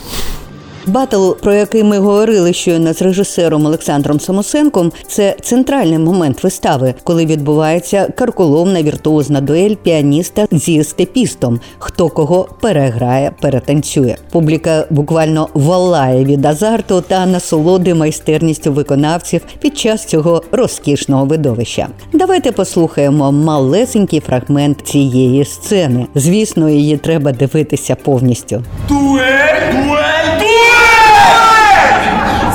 Батл, 0.86 1.30
про 1.30 1.54
який 1.54 1.84
ми 1.84 1.98
говорили 1.98 2.52
щойно 2.52 2.92
з 2.94 3.02
режисером 3.02 3.66
Олександром 3.66 4.20
Самосенком, 4.20 4.92
це 5.08 5.36
центральний 5.42 5.98
момент 5.98 6.44
вистави, 6.44 6.94
коли 7.04 7.26
відбувається 7.26 8.08
карколомна 8.16 8.82
віртуозна 8.82 9.40
дуель 9.40 9.74
піаніста 9.74 10.46
зі 10.50 10.84
степістом. 10.84 11.60
Хто 11.78 12.08
кого 12.08 12.48
переграє, 12.60 13.32
перетанцює. 13.40 14.16
Публіка 14.30 14.84
буквально 14.90 15.48
валає 15.54 16.24
від 16.24 16.44
азарту 16.46 17.00
та 17.00 17.26
насолоди 17.26 17.94
майстерністю 17.94 18.72
виконавців 18.72 19.40
під 19.60 19.78
час 19.78 20.04
цього 20.04 20.42
розкішного 20.52 21.24
видовища. 21.24 21.88
Давайте 22.12 22.52
послухаємо 22.52 23.32
малесенький 23.32 24.20
фрагмент 24.20 24.80
цієї 24.86 25.44
сцени. 25.44 26.06
Звісно, 26.14 26.68
її 26.68 26.96
треба 26.96 27.32
дивитися 27.32 27.94
повністю. 27.94 28.62
Дуель, 28.88 29.72
дуель, 29.72 30.38
дуель! 30.38 30.48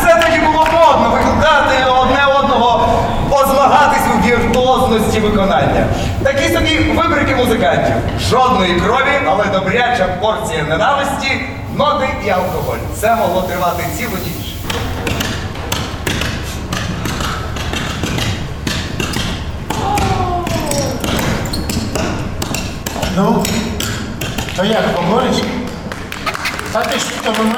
Це 0.02 0.22
тоді 0.26 0.40
було 0.46 0.66
модно 0.74 1.12
викладати 1.14 1.76
одне 2.02 2.26
одного, 2.40 2.88
позмагатись 3.30 4.02
у 4.16 4.28
віртуозності 4.28 5.20
виконання. 5.20 5.86
Такі 6.24 6.54
собі 6.54 6.80
вибрики 6.98 7.36
музикантів. 7.36 7.94
Жодної 8.34 8.80
крові, 8.80 9.22
але 9.28 9.46
добряча 9.46 10.08
порція 10.22 10.64
ненависті, 10.64 11.42
ноти 11.78 12.08
і 12.26 12.30
алкоголь. 12.30 12.78
Це 12.96 13.16
могло 13.16 13.42
тривати 13.42 13.84
цілу 13.98 14.12
ніч. 14.12 14.56
Ну, 23.16 23.46
то 24.58 24.66
як 24.66 24.96
погориш? 24.96 25.36
А 26.74 26.82
ти 26.82 27.00
ж 27.00 27.06
хто 27.20 27.32
ви 27.32 27.50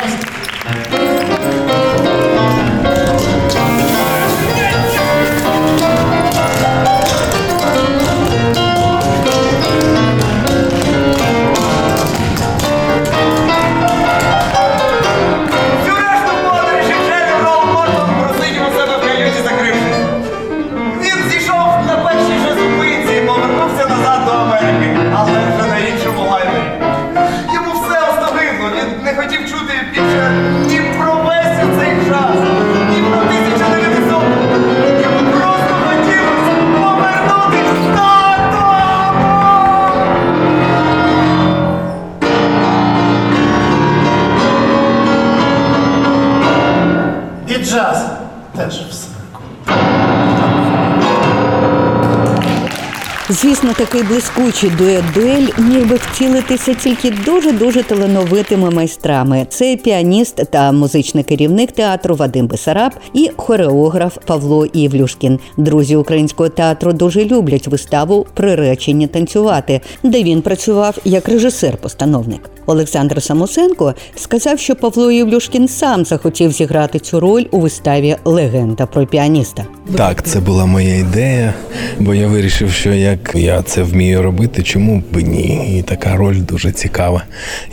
Звісно, 53.41 53.73
такий 53.73 54.03
блискучий 54.03 54.69
дует-дуель 54.69 55.47
міг 55.57 55.89
би 55.89 55.95
втілитися 55.95 56.73
тільки 56.73 57.11
дуже 57.25 57.51
дуже 57.51 57.83
талановитими 57.83 58.69
майстрами. 58.71 59.45
Це 59.49 59.77
піаніст 59.77 60.51
та 60.51 60.71
музичний 60.71 61.23
керівник 61.23 61.71
театру 61.71 62.15
Вадим 62.15 62.47
Бесараб 62.47 62.91
і 63.13 63.31
хореограф 63.35 64.17
Павло 64.25 64.67
Євлюшкін. 64.73 65.39
Друзі 65.57 65.95
українського 65.95 66.49
театру 66.49 66.93
дуже 66.93 67.25
люблять 67.25 67.67
виставу 67.67 68.27
Приречені 68.33 69.07
танцювати, 69.07 69.81
де 70.03 70.23
він 70.23 70.41
працював 70.41 70.97
як 71.05 71.29
режисер-постановник. 71.29 72.54
Олександр 72.65 73.23
Самосенко 73.23 73.93
сказав, 74.15 74.59
що 74.59 74.75
Павло 74.75 75.11
Євлюшкін 75.11 75.67
сам 75.67 76.05
захотів 76.05 76.51
зіграти 76.51 76.99
цю 76.99 77.19
роль 77.19 77.45
у 77.51 77.59
виставі 77.59 78.15
Легенда 78.25 78.85
про 78.85 79.05
піаніста. 79.05 79.65
Так, 79.97 80.23
це 80.23 80.39
була 80.39 80.65
моя 80.65 80.95
ідея, 80.95 81.53
бо 81.99 82.13
я 82.13 82.27
вирішив, 82.27 82.71
що 82.71 82.93
як 82.93 83.31
я 83.35 83.61
це 83.61 83.83
вмію 83.83 84.21
робити, 84.21 84.63
чому 84.63 85.03
б 85.11 85.17
ні? 85.21 85.77
І 85.79 85.81
така 85.81 86.15
роль 86.15 86.41
дуже 86.41 86.71
цікава. 86.71 87.23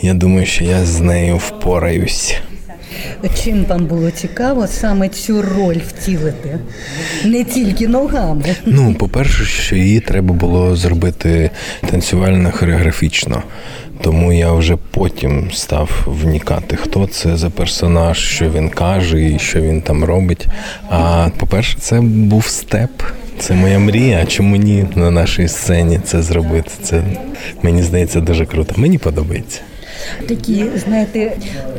Я 0.01 0.13
думаю, 0.13 0.45
що 0.45 0.63
я 0.63 0.85
з 0.85 0.99
нею 0.99 1.37
впораюсь. 1.37 2.35
Чим 3.43 3.65
вам 3.65 3.85
було 3.85 4.11
цікаво 4.11 4.67
саме 4.67 5.09
цю 5.09 5.41
роль 5.41 5.79
втілити? 5.87 6.59
Не 7.25 7.43
тільки 7.43 7.87
ногами. 7.87 8.55
Ну, 8.65 8.93
по-перше, 8.93 9.45
що 9.45 9.75
її 9.75 9.99
треба 9.99 10.33
було 10.33 10.75
зробити 10.75 11.49
танцювально 11.89 12.51
хореографічно. 12.51 13.43
Тому 14.01 14.33
я 14.33 14.51
вже 14.51 14.77
потім 14.91 15.51
став 15.53 15.89
вникати, 16.05 16.75
хто 16.75 17.07
це 17.07 17.37
за 17.37 17.49
персонаж, 17.49 18.17
що 18.17 18.49
він 18.49 18.69
каже 18.69 19.23
і 19.23 19.39
що 19.39 19.61
він 19.61 19.81
там 19.81 20.03
робить. 20.03 20.47
А 20.89 21.27
по-перше, 21.37 21.77
це 21.79 22.01
був 22.01 22.47
степ. 22.47 22.91
Це 23.39 23.53
моя 23.53 23.79
мрія. 23.79 24.19
А 24.23 24.25
чому 24.25 24.55
ні 24.55 24.85
на 24.95 25.11
нашій 25.11 25.47
сцені 25.47 25.99
це 26.03 26.21
зробити? 26.21 26.71
Це 26.83 27.03
мені 27.63 27.83
здається 27.83 28.21
дуже 28.21 28.45
круто. 28.45 28.73
Мені 28.77 28.97
подобається. 28.97 29.61
Такі, 30.27 30.65
знаєте, 30.85 31.31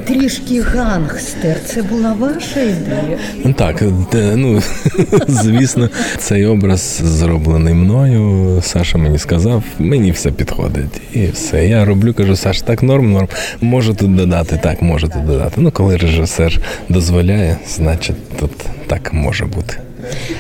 трішки 0.05 0.61
гангстер. 0.61 1.57
Це 1.67 1.83
була 1.83 2.13
ваша 2.13 2.61
ідея? 2.61 3.19
Так, 3.57 3.83
ну 4.13 4.63
звісно, 5.29 5.89
цей 6.19 6.47
образ 6.47 7.01
зроблений 7.05 7.75
мною. 7.75 8.61
Саша 8.63 8.99
мені 8.99 9.19
сказав, 9.19 9.63
мені 9.79 10.11
все 10.11 10.31
підходить. 10.31 11.01
І 11.13 11.27
все. 11.27 11.69
Я 11.69 11.85
роблю, 11.85 12.15
кажу, 12.15 12.37
Саш, 12.37 12.63
так 12.63 12.83
норм, 12.83 13.13
норм. 13.13 13.29
Можу 13.61 13.95
тут 13.95 14.17
додати, 14.17 14.61
так, 14.63 14.83
можу 14.83 15.09
тут 15.09 15.27
додати. 15.27 15.55
Ну, 15.57 15.71
коли 15.71 15.97
режисер 15.97 16.61
дозволяє, 16.89 17.57
значить 17.69 18.37
тут 18.37 18.51
так 18.87 19.13
може 19.13 19.45
бути. 19.45 19.77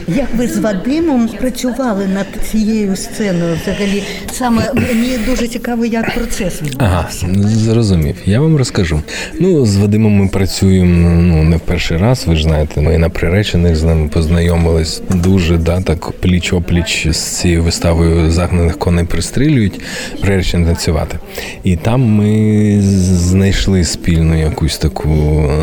Як 0.09 0.35
ви 0.37 0.49
з 0.49 0.59
Вадимом 0.59 1.29
працювали 1.29 2.07
над 2.07 2.27
цією 2.51 2.97
сценою? 2.97 3.59
Взагалі, 3.63 4.03
саме 4.33 4.71
мені 4.75 5.19
дуже 5.27 5.49
цікаво, 5.49 5.85
як 5.85 6.15
процес 6.15 6.63
Ага, 6.79 7.09
зрозумів. 7.39 8.17
Я 8.25 8.41
вам 8.41 8.57
розкажу. 8.57 9.03
Ну, 9.41 9.67
з 9.67 9.77
Вадимом 9.77 10.13
ми 10.13 10.29
працюємо 10.29 11.11
ну 11.23 11.43
не 11.43 11.57
в 11.57 11.61
перший 11.61 11.97
раз. 11.97 12.27
Ви 12.27 12.37
ж 12.37 12.43
знаєте, 12.43 12.81
ми 12.81 12.99
на 12.99 13.09
приречених 13.09 13.77
з 13.77 13.83
ними 13.83 14.09
познайомились 14.09 15.03
дуже, 15.11 15.59
да, 15.59 15.81
так 15.81 16.11
пліч 16.11 16.53
опліч 16.53 17.09
з 17.11 17.17
цією 17.17 17.63
виставою 17.63 18.31
загнаних 18.31 18.79
коней 18.79 19.05
пристрілюють, 19.05 19.81
приречені 20.21 20.67
танцювати. 20.67 21.19
І 21.65 21.77
там 21.77 22.01
ми 22.03 22.81
знайшли 22.83 23.85
спільну 23.85 24.41
якусь 24.41 24.79
таку 24.79 25.09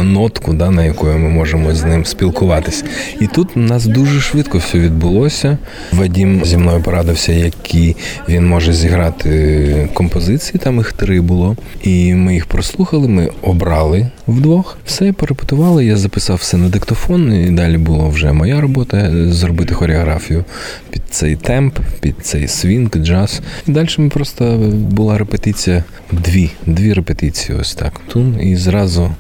нотку, 0.04 0.54
да, 0.54 0.72
на 0.72 0.86
якої 0.86 1.18
ми 1.18 1.30
можемо 1.30 1.76
з 1.76 1.84
ним 1.84 2.06
спілкуватись. 2.06 2.84
І 3.20 3.28
тут 3.28 3.58
у 3.58 3.60
нас 3.60 3.86
дуже 3.92 4.22
швидко 4.22 4.58
все 4.58 4.80
відбулося. 4.80 5.58
Вадім 5.92 6.46
зі 6.46 6.58
мною 6.58 6.82
порадився, 6.84 7.32
які 7.32 7.96
він 8.30 8.48
може 8.48 8.74
зіграти 8.74 9.90
композиції. 9.94 10.60
Там 10.64 10.78
їх 10.78 10.94
три 10.94 11.22
було. 11.22 11.56
І 11.84 12.14
ми 12.14 12.34
їх 12.34 12.46
прослухали. 12.46 13.08
Ми 13.08 13.30
обрали 13.42 14.08
вдвох. 14.28 14.78
Все 14.86 15.14
порепетували. 15.14 15.86
Я 15.86 15.98
записав 15.98 16.38
все 16.38 16.58
на 16.58 16.70
диктофон. 16.70 17.34
І 17.34 17.50
далі 17.50 17.78
була 17.78 18.08
вже 18.08 18.32
моя 18.32 18.62
робота 18.62 19.12
зробити 19.32 19.74
хореографію 19.74 20.46
під 20.90 21.02
цей 21.10 21.36
темп, 21.36 21.80
під 22.00 22.16
цей 22.22 22.48
свінг, 22.48 22.90
джаз. 22.98 23.42
І 23.68 23.72
далі 23.72 23.88
ми 23.98 24.10
просто 24.10 24.58
була 24.74 25.18
репетиція. 25.18 25.84
Дві, 26.12 26.50
дві 26.66 26.94
репетиції. 26.94 27.58
Ось 27.62 27.76
так. 27.76 28.02
Тун 28.08 28.40
і 28.42 28.56
зразу. 28.56 29.12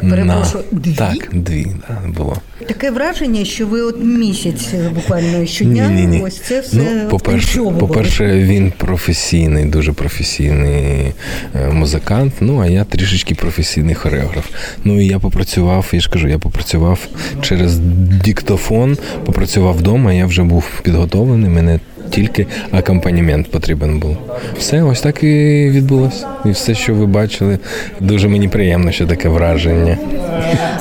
Так, 0.00 0.10
перепрошую, 0.10 0.64
на... 0.72 0.78
дві? 0.78 0.94
Так, 0.94 1.28
дві 1.32 1.66
да, 1.88 2.08
було. 2.08 2.36
Таке 2.66 2.90
враження, 2.90 3.44
що 3.44 3.66
ви 3.66 3.80
от 3.80 4.04
місяць 4.04 4.68
е, 4.74 4.88
буквально 4.94 5.46
щодня 5.46 5.88
Ні, 5.88 6.00
ні, 6.00 6.06
ні. 6.06 6.22
ось 6.22 6.40
це 6.40 6.60
все 6.60 6.76
Ну, 6.76 7.08
по-перше, 7.08 7.58
по-перше, 7.58 8.38
він 8.38 8.72
професійний, 8.76 9.64
дуже 9.64 9.92
професійний 9.92 11.12
е, 11.54 11.70
музикант. 11.70 12.32
Ну 12.40 12.60
а 12.60 12.66
я 12.66 12.84
трішечки 12.84 13.34
професійний 13.34 13.94
хореограф. 13.94 14.46
Ну 14.84 15.00
і 15.00 15.06
я 15.06 15.18
попрацював, 15.18 15.88
я 15.92 16.00
ж 16.00 16.10
кажу, 16.10 16.28
я 16.28 16.38
попрацював 16.38 17.08
через 17.40 17.78
диктофон, 18.24 18.98
попрацював 19.24 19.76
вдома. 19.76 20.12
Я 20.12 20.26
вже 20.26 20.42
був 20.42 20.64
підготовлений. 20.82 21.50
Мене 21.50 21.80
тільки 22.14 22.46
акомпанімент 22.70 23.50
потрібен 23.50 23.98
був. 23.98 24.16
Все, 24.58 24.82
ось 24.82 25.00
так 25.00 25.22
і 25.22 25.68
відбулося. 25.70 26.26
І 26.44 26.50
все, 26.50 26.74
що 26.74 26.94
ви 26.94 27.06
бачили, 27.06 27.58
дуже 28.00 28.28
мені 28.28 28.48
приємно, 28.48 28.92
що 28.92 29.06
таке 29.06 29.28
враження. 29.28 29.98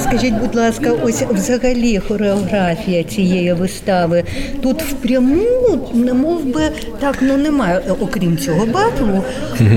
Скажіть, 0.03 0.33
будь 0.33 0.55
ласка, 0.55 0.91
ось 1.03 1.23
взагалі 1.33 1.99
хореографія 2.07 3.03
цієї 3.03 3.53
вистави 3.53 4.23
тут 4.61 4.83
впряму, 4.83 5.41
не 5.93 6.13
мов 6.13 6.45
би 6.45 6.61
так, 6.99 7.17
ну 7.21 7.37
немає, 7.37 7.81
окрім 8.01 8.37
цього 8.37 8.65
батлу, 8.65 9.23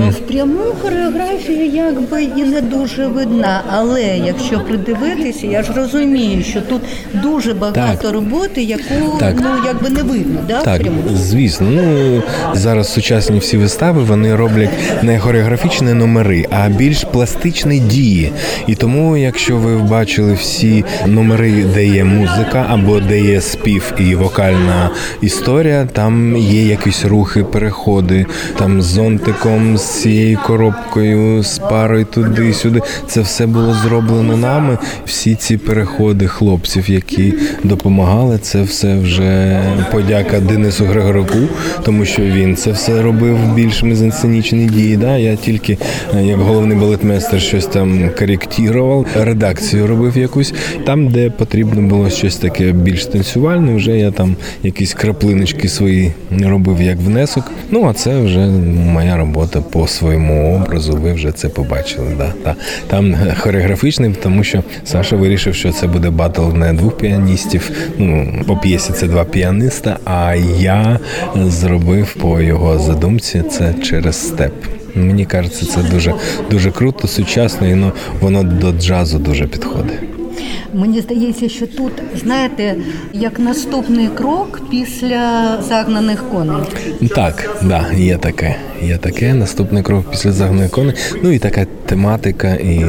а 0.05 0.09
впряму 0.09 0.59
хореографія 0.81 1.65
якби 1.65 2.23
і 2.23 2.43
не 2.43 2.61
дуже 2.61 3.07
видна. 3.07 3.61
Але 3.71 4.03
якщо 4.25 4.59
придивитися, 4.59 5.47
я 5.47 5.63
ж 5.63 5.73
розумію, 5.75 6.43
що 6.43 6.61
тут 6.61 6.81
дуже 7.13 7.53
багато 7.53 8.01
Так. 8.03 8.13
роботи, 8.13 8.63
яку 8.63 9.17
Так. 9.19 9.35
ну 9.39 9.49
якби 9.65 9.89
не 9.89 10.03
видно, 10.03 10.39
да, 10.47 10.61
Так, 10.61 10.79
впряму? 10.79 11.01
звісно. 11.15 11.46
Ну 11.59 12.23
зараз 12.53 12.93
сучасні 12.93 13.39
всі 13.39 13.57
вистави 13.57 14.03
вони 14.03 14.35
роблять 14.35 14.69
не 15.01 15.19
хореографічні 15.19 15.93
номери, 15.93 16.45
а 16.51 16.69
більш 16.69 17.03
пластичні 17.03 17.79
дії. 17.79 18.31
І 18.67 18.75
тому, 18.75 19.17
якщо 19.17 19.57
ви 19.57 19.77
бачили 19.77 20.33
всі 20.33 20.85
номери, 21.05 21.63
де 21.73 21.85
є 21.85 22.03
музика 22.03 22.65
або 22.69 22.99
де 22.99 23.21
є 23.21 23.41
спів 23.41 23.93
і 23.97 24.15
вокальна 24.15 24.89
історія, 25.21 25.85
там 25.93 26.37
є 26.37 26.67
якісь 26.67 27.05
рухи, 27.05 27.43
переходи, 27.43 28.25
там 28.57 28.81
з 28.81 28.85
зонтиком, 28.85 29.77
з 29.77 30.01
цією 30.01 30.39
коробкою, 30.45 31.43
з 31.43 31.59
парою 31.59 32.05
туди-сюди. 32.05 32.81
Це 33.07 33.21
все 33.21 33.45
було 33.45 33.73
зроблено 33.73 34.37
нами. 34.37 34.77
Всі 35.05 35.35
ці 35.35 35.57
переходи 35.57 36.27
хлопців, 36.27 36.89
які 36.89 37.33
допомагали, 37.63 38.37
це 38.37 38.61
все 38.61 38.95
вже 38.95 39.61
подяка 39.91 40.39
Денису 40.39 40.85
Григоруку, 41.27 41.53
тому 41.83 42.05
що 42.05 42.21
він 42.21 42.55
це 42.55 42.71
все 42.71 43.01
робив 43.01 43.53
більш 43.55 43.83
мезенсценічні 43.83 44.65
дії. 44.65 44.97
Да? 44.97 45.17
Я 45.17 45.35
тільки 45.35 45.77
е, 46.15 46.23
як 46.23 46.39
головний 46.39 46.77
балетмейстер 46.77 47.41
щось 47.41 47.65
там 47.65 48.09
коректував, 48.19 49.05
редакцію 49.15 49.87
робив 49.87 50.17
якусь. 50.17 50.53
Там, 50.85 51.07
де 51.07 51.29
потрібно 51.29 51.81
було 51.81 52.09
щось 52.09 52.37
таке 52.37 52.71
більш 52.71 53.05
танцювальне, 53.05 53.75
вже 53.75 53.97
я 53.97 54.11
там 54.11 54.35
якісь 54.63 54.93
краплиночки 54.93 55.67
свої 55.69 56.13
робив 56.43 56.81
як 56.81 56.97
внесок. 56.97 57.51
Ну 57.71 57.87
а 57.89 57.93
це 57.93 58.19
вже 58.19 58.39
моя 58.93 59.17
робота 59.17 59.61
по 59.61 59.87
своєму 59.87 60.55
образу. 60.55 60.93
Ви 60.93 61.13
вже 61.13 61.31
це 61.31 61.49
побачили. 61.49 62.07
Да? 62.17 62.33
Та. 62.43 62.55
Там 62.87 63.15
хореографічним, 63.39 64.15
тому 64.23 64.43
що 64.43 64.63
Саша 64.85 65.15
вирішив, 65.15 65.55
що 65.55 65.71
це 65.71 65.87
буде 65.87 66.09
батл 66.09 66.41
не 66.41 66.73
двох 66.73 66.97
піаністів. 66.97 67.71
Ну 67.97 68.43
по 68.47 68.57
п'єсі 68.57 68.93
це 68.93 69.07
два 69.07 69.23
піаниста. 69.25 69.97
А 70.05 70.35
я 70.59 70.99
зробив 71.35 72.13
по 72.13 72.41
його 72.41 72.79
задумці 72.79 73.43
це 73.51 73.73
через 73.83 74.27
степ. 74.27 74.53
Мені 74.95 75.25
кажеться, 75.25 75.65
це 75.65 75.83
дуже 75.91 76.13
дуже 76.51 76.71
круто, 76.71 77.07
сучасно, 77.07 77.67
і 77.67 77.75
ну 77.75 77.91
воно 78.21 78.43
до 78.43 78.71
джазу 78.71 79.19
дуже 79.19 79.47
підходить. 79.47 79.99
Мені 80.73 81.01
здається, 81.01 81.49
що 81.49 81.67
тут, 81.67 81.91
знаєте, 82.15 82.75
як 83.13 83.39
наступний 83.39 84.07
крок 84.07 84.61
після 84.71 85.57
загнаних 85.69 86.23
коней. 86.31 86.57
Так, 87.15 87.59
да, 87.63 87.85
є 87.97 88.17
таке. 88.17 88.55
Є 88.81 88.97
таке. 88.97 89.33
Наступний 89.33 89.83
крок 89.83 90.11
після 90.11 90.31
загнаної 90.31 90.69
кони. 90.69 90.93
Ну 91.23 91.31
і 91.31 91.39
така 91.39 91.65
тематика, 91.85 92.53
і 92.53 92.83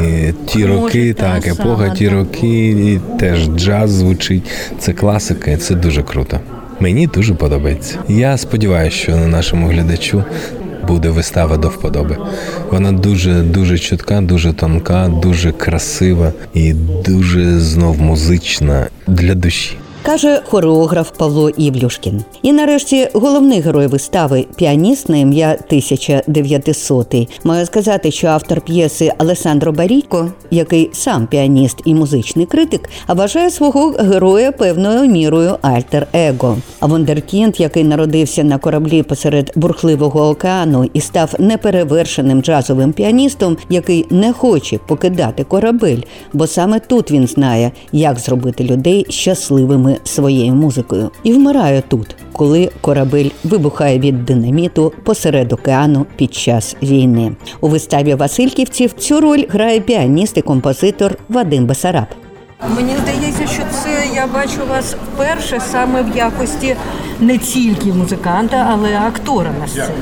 ті 0.46 0.58
Може, 0.58 0.72
роки, 0.72 1.14
та 1.14 1.40
так, 1.40 1.54
сама, 1.54 1.90
ті 1.90 2.04
да. 2.04 2.10
роки, 2.14 2.68
і 2.68 3.00
теж 3.18 3.46
джаз 3.46 3.90
звучить. 3.90 4.50
Це 4.78 4.92
класика, 4.92 5.50
і 5.50 5.56
це 5.56 5.74
дуже 5.74 6.02
круто. 6.02 6.40
Мені 6.80 7.06
дуже 7.06 7.34
подобається. 7.34 7.98
Я 8.08 8.36
сподіваюся, 8.36 8.96
що 8.96 9.16
нашому 9.16 9.68
глядачу 9.68 10.24
буде 10.88 11.08
вистава 11.08 11.56
до 11.56 11.68
вподоби. 11.68 12.16
Вона 12.70 12.92
дуже 12.92 13.42
дуже 13.42 13.78
чутка, 13.78 14.20
дуже 14.20 14.52
тонка, 14.52 15.08
дуже 15.22 15.52
красива 15.52 16.32
і 16.54 16.72
дуже 17.04 17.58
знов 17.58 18.00
музична 18.00 18.86
для 19.06 19.34
душі 19.34 19.76
каже 20.02 20.40
хореограф 20.44 21.10
Павло 21.16 21.50
Івлюшкін. 21.50 22.24
І 22.42 22.52
нарешті 22.52 23.08
головний 23.14 23.60
герой 23.60 23.86
вистави 23.86 24.46
піаніст 24.56 25.08
на 25.08 25.16
ім'я 25.16 25.52
1900. 25.52 27.14
Маю 27.44 27.66
сказати, 27.66 28.10
що 28.10 28.26
автор 28.26 28.60
п'єси 28.60 29.12
Алесандро 29.18 29.72
Барікко, 29.72 30.32
який 30.50 30.90
сам 30.92 31.26
піаніст 31.26 31.76
і 31.84 31.94
музичний 31.94 32.46
критик, 32.46 32.90
а 33.06 33.14
вважає 33.14 33.50
свого 33.50 33.90
героя 33.90 34.52
певною 34.52 35.10
мірою 35.10 35.56
альтер-его. 35.62 36.56
А 36.80 36.86
вундеркінд, 36.86 37.60
який 37.60 37.84
народився 37.84 38.44
на 38.44 38.58
кораблі 38.58 39.02
посеред 39.02 39.52
бурхливого 39.56 40.28
океану 40.28 40.90
і 40.94 41.00
став 41.00 41.34
неперевершеним 41.38 42.42
джазовим 42.42 42.92
піаністом, 42.92 43.56
який 43.68 44.06
не 44.10 44.32
хоче 44.32 44.78
покидати 44.78 45.44
корабель, 45.44 46.00
бо 46.32 46.46
саме 46.46 46.80
тут 46.80 47.10
він 47.10 47.26
знає, 47.26 47.70
як 47.92 48.18
зробити 48.18 48.64
людей 48.64 49.06
щасливими 49.08 49.87
своєю 50.04 50.54
музикою 50.54 51.10
і 51.22 51.32
вмирає 51.32 51.82
тут, 51.88 52.16
коли 52.32 52.70
корабель 52.80 53.30
вибухає 53.44 53.98
від 53.98 54.24
динаміту 54.24 54.92
посеред 55.04 55.52
океану 55.52 56.06
під 56.16 56.34
час 56.34 56.76
війни. 56.82 57.32
У 57.60 57.68
виставі 57.68 58.14
Васильківців 58.14 58.92
цю 58.92 59.20
роль 59.20 59.44
грає 59.48 59.80
піаніст 59.80 60.36
і 60.36 60.42
композитор 60.42 61.18
Вадим 61.28 61.66
Басараб. 61.66 62.27
Мені 62.66 62.96
здається, 63.02 63.46
що 63.46 63.62
це 63.70 64.06
я 64.14 64.26
бачу 64.26 64.66
вас 64.68 64.94
вперше 64.94 65.60
саме 65.60 66.02
в 66.02 66.16
якості 66.16 66.76
не 67.20 67.38
тільки 67.38 67.92
музиканта, 67.92 68.68
але 68.72 68.96
актора 68.96 69.50
на 69.60 69.68
сцені. 69.68 69.94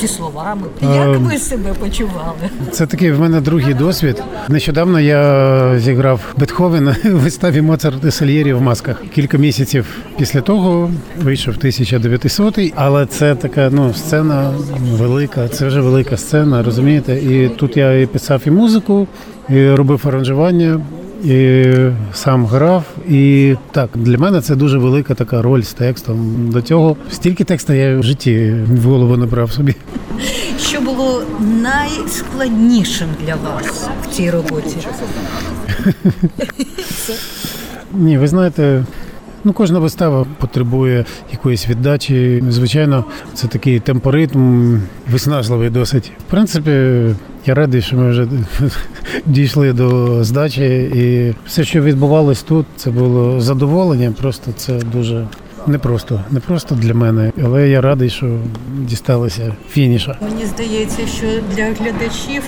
Зі 0.00 0.08
словами. 0.08 0.62
Як 0.80 1.16
ви 1.18 1.38
себе 1.38 1.74
почували? 1.80 2.50
Це 2.70 2.86
такий 2.86 3.12
в 3.12 3.20
мене 3.20 3.40
другий 3.40 3.74
досвід. 3.74 4.22
Нещодавно 4.48 5.00
я 5.00 5.78
зіграв 5.78 6.20
Бетховена 6.36 6.96
у 7.04 7.08
виставі 7.08 7.60
Моцарт 7.62 8.04
і 8.04 8.10
Сальєрі 8.10 8.52
в 8.52 8.62
масках. 8.62 9.02
Кілька 9.14 9.38
місяців 9.38 9.86
після 10.18 10.40
того 10.40 10.90
вийшов 11.22 11.54
1900 11.58 12.58
але 12.76 13.06
це 13.06 13.34
така 13.34 13.70
ну 13.72 13.94
сцена 13.94 14.52
велика, 14.92 15.48
це 15.48 15.66
вже 15.66 15.80
велика 15.80 16.16
сцена, 16.16 16.62
розумієте? 16.62 17.16
І 17.16 17.48
тут 17.48 17.76
я 17.76 18.00
і 18.00 18.06
писав 18.06 18.42
і 18.46 18.50
музику, 18.50 19.06
і 19.48 19.70
робив 19.70 20.02
аранжування 20.08 20.80
і 21.24 21.74
сам 22.14 22.46
грав. 22.46 22.84
І 23.08 23.54
так, 23.72 23.90
для 23.94 24.18
мене 24.18 24.40
це 24.40 24.56
дуже 24.56 24.78
велика 24.78 25.14
така 25.14 25.42
роль 25.42 25.62
з 25.62 25.72
текстом. 25.72 26.50
До 26.50 26.62
цього 26.62 26.96
стільки 27.10 27.44
текста 27.44 27.74
я 27.74 27.98
в 27.98 28.02
житті 28.02 28.54
в 28.66 28.84
голову 28.84 29.16
не 29.16 29.26
брав 29.26 29.52
собі. 29.52 29.74
Що 30.58 30.80
було 30.80 31.22
найскладнішим 31.62 33.08
для 33.26 33.34
вас 33.34 33.88
в 34.02 34.14
цій 34.14 34.30
роботі? 34.30 34.76
Ні, 37.92 38.18
ви 38.18 38.28
знаєте. 38.28 38.84
Ну, 39.44 39.52
кожна 39.52 39.78
вистава 39.78 40.26
потребує 40.38 41.04
якоїсь 41.32 41.68
віддачі. 41.68 42.44
Звичайно, 42.48 43.04
це 43.34 43.46
такий 43.46 43.80
темпоритм, 43.80 44.78
виснажливий 45.10 45.70
досить. 45.70 46.12
В 46.26 46.30
принципі, 46.30 46.70
я 47.46 47.54
радий, 47.54 47.82
що 47.82 47.96
ми 47.96 48.10
вже 48.10 48.28
дійшли 49.26 49.72
до 49.72 50.24
здачі, 50.24 50.64
і 50.94 51.34
все, 51.46 51.64
що 51.64 51.82
відбувалось 51.82 52.42
тут, 52.42 52.66
це 52.76 52.90
було 52.90 53.40
задоволення. 53.40 54.12
Просто 54.20 54.52
це 54.56 54.78
дуже 54.92 55.26
не 55.66 55.78
просто, 55.78 56.20
не 56.30 56.40
просто 56.40 56.74
для 56.74 56.94
мене, 56.94 57.32
але 57.44 57.68
я 57.68 57.80
радий, 57.80 58.10
що 58.10 58.38
дісталося 58.78 59.54
фініша. 59.70 60.18
Мені 60.22 60.46
здається, 60.46 61.06
що 61.06 61.26
для 61.56 61.64
глядачів 61.64 62.42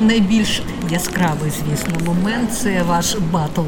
найбільш 0.00 0.62
яскравий, 0.90 1.50
звісно, 1.50 1.92
момент 2.06 2.52
це 2.52 2.82
ваш 2.88 3.16
батл 3.32 3.60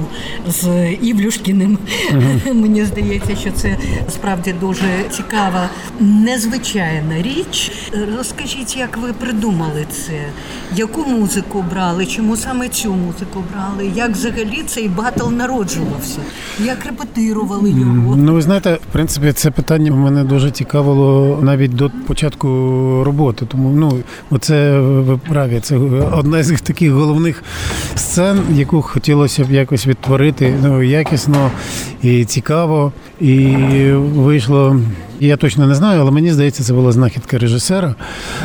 з 0.48 0.92
Івлюшкіним. 0.92 1.78
е 2.12 2.55
Мені 2.60 2.84
здається, 2.84 3.36
що 3.36 3.50
це 3.52 3.76
справді 4.10 4.54
дуже 4.60 5.04
цікава, 5.10 5.68
незвичайна 6.00 7.22
річ. 7.22 7.72
Розкажіть, 8.16 8.76
як 8.76 8.96
ви 8.96 9.12
придумали 9.12 9.86
це? 9.90 10.12
Яку 10.76 11.04
музику 11.04 11.64
брали? 11.70 12.06
Чому 12.06 12.36
саме 12.36 12.68
цю 12.68 12.94
музику 12.94 13.44
брали? 13.52 13.92
Як 13.94 14.10
взагалі 14.10 14.62
цей 14.66 14.88
батл 14.88 15.30
народжувався? 15.30 16.18
Як 16.64 16.86
репетирували 16.86 17.70
його? 17.70 18.16
Ну, 18.16 18.34
ви 18.34 18.42
знаєте, 18.42 18.78
в 18.90 18.92
принципі, 18.92 19.33
це 19.33 19.50
питання 19.50 19.92
мене 19.92 20.24
дуже 20.24 20.50
цікавило 20.50 21.38
навіть 21.42 21.74
до 21.74 21.90
початку 22.07 22.48
роботи. 23.05 23.46
Тому 23.48 23.70
ну, 23.70 24.03
оце 24.31 24.79
ви 24.81 25.18
праві, 25.29 25.61
це 25.61 25.76
одна 26.12 26.42
з 26.42 26.61
таких 26.61 26.92
головних 26.92 27.42
сцен, 27.94 28.40
яку 28.53 28.83
хотілося 28.83 29.44
б 29.44 29.50
якось 29.50 29.87
відтворити 29.87 30.55
ну, 30.62 30.83
якісно 30.83 31.50
і 32.03 32.24
цікаво. 32.24 32.92
І 33.20 33.57
вийшло. 33.92 34.76
Я 35.22 35.37
точно 35.37 35.66
не 35.66 35.74
знаю, 35.74 36.00
але 36.00 36.11
мені 36.11 36.33
здається, 36.33 36.62
це 36.62 36.72
була 36.72 36.92
знахідка 36.92 37.38
режисера 37.38 37.94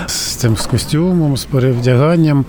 з 0.07 0.13
цим 0.13 0.57
з 0.57 0.65
костюмом, 0.65 1.38
з 1.38 1.45
перевдяганням. 1.45 2.45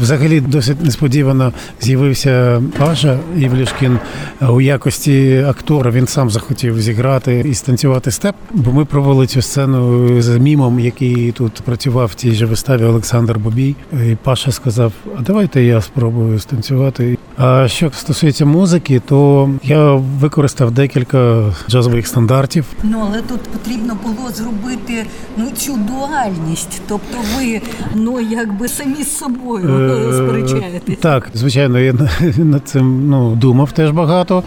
Взагалі 0.00 0.40
досить 0.40 0.84
несподівано 0.84 1.52
з'явився 1.80 2.62
Паша 2.78 3.18
Івлішкін 3.38 3.98
у 4.48 4.60
якості 4.60 5.44
актора. 5.48 5.90
Він 5.90 6.06
сам 6.06 6.30
захотів 6.30 6.80
зіграти 6.80 7.44
і 7.50 7.54
станцювати 7.54 8.10
степ. 8.10 8.34
Бо 8.50 8.72
ми 8.72 8.84
провели 8.84 9.26
цю 9.26 9.42
сцену 9.42 10.22
з 10.22 10.38
мімом, 10.38 10.80
який 10.80 11.32
тут 11.32 11.52
працював 11.52 12.06
в 12.06 12.14
цій 12.14 12.32
же 12.32 12.46
виставі 12.46 12.84
Олександр 12.84 13.38
Бобій. 13.38 13.76
І 13.92 14.16
Паша 14.22 14.52
сказав: 14.52 14.92
А 15.18 15.22
давайте 15.22 15.62
я 15.62 15.80
спробую 15.80 16.38
станцювати. 16.38 17.17
А 17.40 17.68
що 17.68 17.90
стосується 17.94 18.44
музики, 18.44 19.02
то 19.06 19.50
я 19.62 19.92
використав 19.94 20.70
декілька 20.70 21.52
джазових 21.68 22.06
стандартів. 22.06 22.64
Ну 22.82 23.06
але 23.08 23.22
тут 23.22 23.40
потрібно 23.40 23.96
було 24.04 24.30
зробити 24.30 25.06
ну 25.36 25.50
цю 25.56 25.76
дуальність, 25.76 26.82
тобто 26.88 27.18
ви 27.36 27.60
ну 27.94 28.20
якби 28.20 28.68
самі 28.68 29.02
з 29.02 29.18
собою 29.18 29.68
е, 29.68 30.12
сперечаєтесь. 30.12 30.98
Так, 31.00 31.30
звичайно, 31.34 31.78
я 31.78 31.94
над 32.36 32.68
цим 32.68 33.08
ну 33.08 33.36
думав 33.36 33.72
теж 33.72 33.90
багато, 33.90 34.42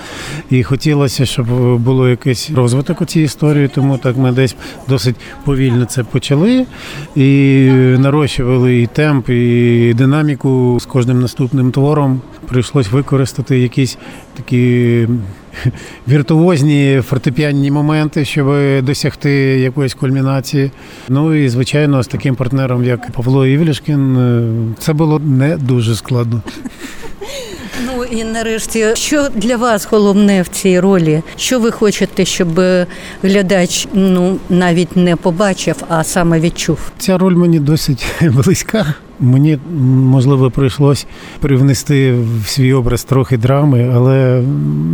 і 0.50 0.64
хотілося, 0.64 1.26
щоб 1.26 1.48
було 1.78 2.10
якийсь 2.10 2.52
розвиток 2.52 3.02
у 3.02 3.06
цій 3.06 3.22
історії, 3.22 3.68
тому 3.68 3.98
так 3.98 4.18
ми 4.18 4.32
десь 4.32 4.56
досить 4.90 5.16
повільно 5.46 5.86
це 5.86 6.04
почали 6.04 6.66
і 7.16 7.70
нарощували 7.98 8.82
і 8.82 8.88
темп, 8.88 9.30
і 9.30 9.94
динаміку 9.98 10.78
з 10.82 10.86
кожним 10.86 11.22
наступним 11.22 11.72
твором. 11.72 12.22
Прийшлось 12.82 13.04
використати 13.04 13.60
якісь 13.60 13.98
такі 14.38 15.08
віртуозні 16.08 17.02
фортепіанні 17.02 17.72
моменти, 17.72 18.26
щоб 18.26 18.48
досягти 18.84 19.32
якоїсь 19.60 19.94
кульмінації. 19.94 20.72
Ну 21.10 21.36
і 21.36 21.50
звичайно, 21.50 22.04
з 22.04 22.08
таким 22.08 22.36
партнером, 22.36 22.84
як 22.84 23.12
Павло 23.12 23.46
Івлішкін, 23.46 24.76
це 24.80 24.94
було 24.94 25.20
не 25.20 25.58
дуже 25.58 25.96
складно. 25.96 26.42
І 28.12 28.24
нарешті, 28.24 28.86
що 28.94 29.28
для 29.36 29.58
вас 29.58 29.88
головне 29.92 30.42
в 30.42 30.48
цій 30.48 30.80
ролі? 30.80 31.22
Що 31.36 31.60
ви 31.60 31.72
хочете, 31.72 32.26
щоб 32.26 32.48
глядач 33.24 33.88
ну 33.94 34.38
навіть 34.50 34.96
не 34.98 35.16
побачив, 35.16 35.76
а 35.90 36.04
саме 36.04 36.40
відчув? 36.40 36.92
Ця 36.98 37.18
роль 37.18 37.36
мені 37.36 37.60
досить 37.60 38.06
близька. 38.22 38.94
Мені 39.20 39.60
можливо 40.04 40.52
прийшлось 40.52 41.06
привнести 41.40 42.14
в 42.14 42.48
свій 42.48 42.74
образ 42.74 43.04
трохи 43.04 43.38
драми, 43.38 43.92
але 43.96 44.44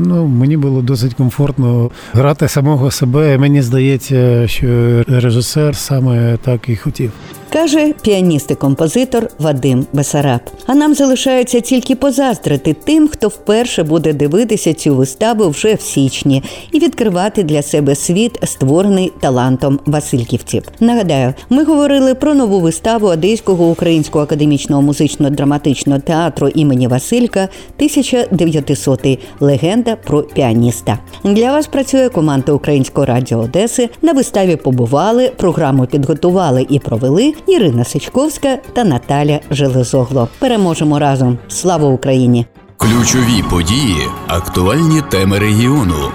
ну 0.06 0.28
мені 0.28 0.58
було 0.58 0.82
досить 0.82 1.14
комфортно 1.14 1.92
грати 2.14 2.48
самого 2.48 2.92
себе. 2.92 3.38
Мені 3.38 3.62
здається, 3.62 4.48
що 4.48 5.04
режисер 5.08 5.76
саме 5.76 6.38
так 6.44 6.70
і 6.70 6.76
хотів. 6.76 7.12
Каже 7.50 7.94
піаніст 8.02 8.52
і 8.52 8.56
композитор 8.56 9.30
Вадим 9.40 9.86
Бесараб. 9.94 10.40
А 10.66 10.76
нам 10.76 10.94
залишається 10.96 11.60
тільки 11.60 11.96
позаздрити 11.96 12.76
тим, 12.84 13.08
хто 13.08 13.28
вперше 13.28 13.84
буде 13.84 14.14
дивитися 14.14 14.74
цю 14.74 14.96
виставу 14.96 15.50
вже 15.50 15.74
в 15.74 15.82
січні 15.82 16.44
і 16.72 16.80
відкривати 16.80 17.44
для 17.44 17.62
себе 17.62 17.96
світ, 17.96 18.40
створений 18.44 19.12
талантом 19.20 19.80
Васильківців. 19.86 20.64
Нагадаю, 20.80 21.34
ми 21.50 21.64
говорили 21.64 22.16
про 22.16 22.34
нову 22.34 22.60
виставу 22.60 23.08
Одеського 23.08 23.66
українського 23.66 24.24
академічного 24.24 24.82
музично-драматичного 24.82 26.02
театру 26.02 26.48
імені 26.48 26.88
Василька 26.88 27.50
1900 27.76 29.08
легенда 29.40 29.96
про 29.96 30.24
піаніста. 30.24 31.00
Для 31.24 31.52
вас 31.52 31.68
працює 31.68 32.10
команда 32.10 32.52
Українського 32.52 33.06
радіо 33.06 33.40
Одеси. 33.40 33.90
На 34.02 34.14
виставі 34.14 34.56
побували, 34.56 35.32
програму 35.38 35.86
підготували 35.86 36.66
і 36.70 36.80
провели. 36.80 37.34
Ірина 37.48 37.84
Сичковська 37.84 38.58
та 38.74 38.84
Наталя 38.84 39.40
Железогло. 39.52 40.28
Переможемо 40.40 41.00
разом. 41.00 41.38
Слава 41.48 41.88
Україні! 41.88 42.46
Ключові 42.78 43.44
події, 43.50 43.98
актуальні 44.28 45.02
теми 45.12 45.40
регіону, 45.40 46.12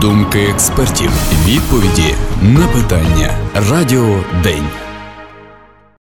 думки 0.00 0.38
експертів, 0.54 1.10
відповіді 1.46 2.14
на 2.42 2.66
питання. 2.66 3.30
Радіо 3.70 4.16
День. 4.42 4.64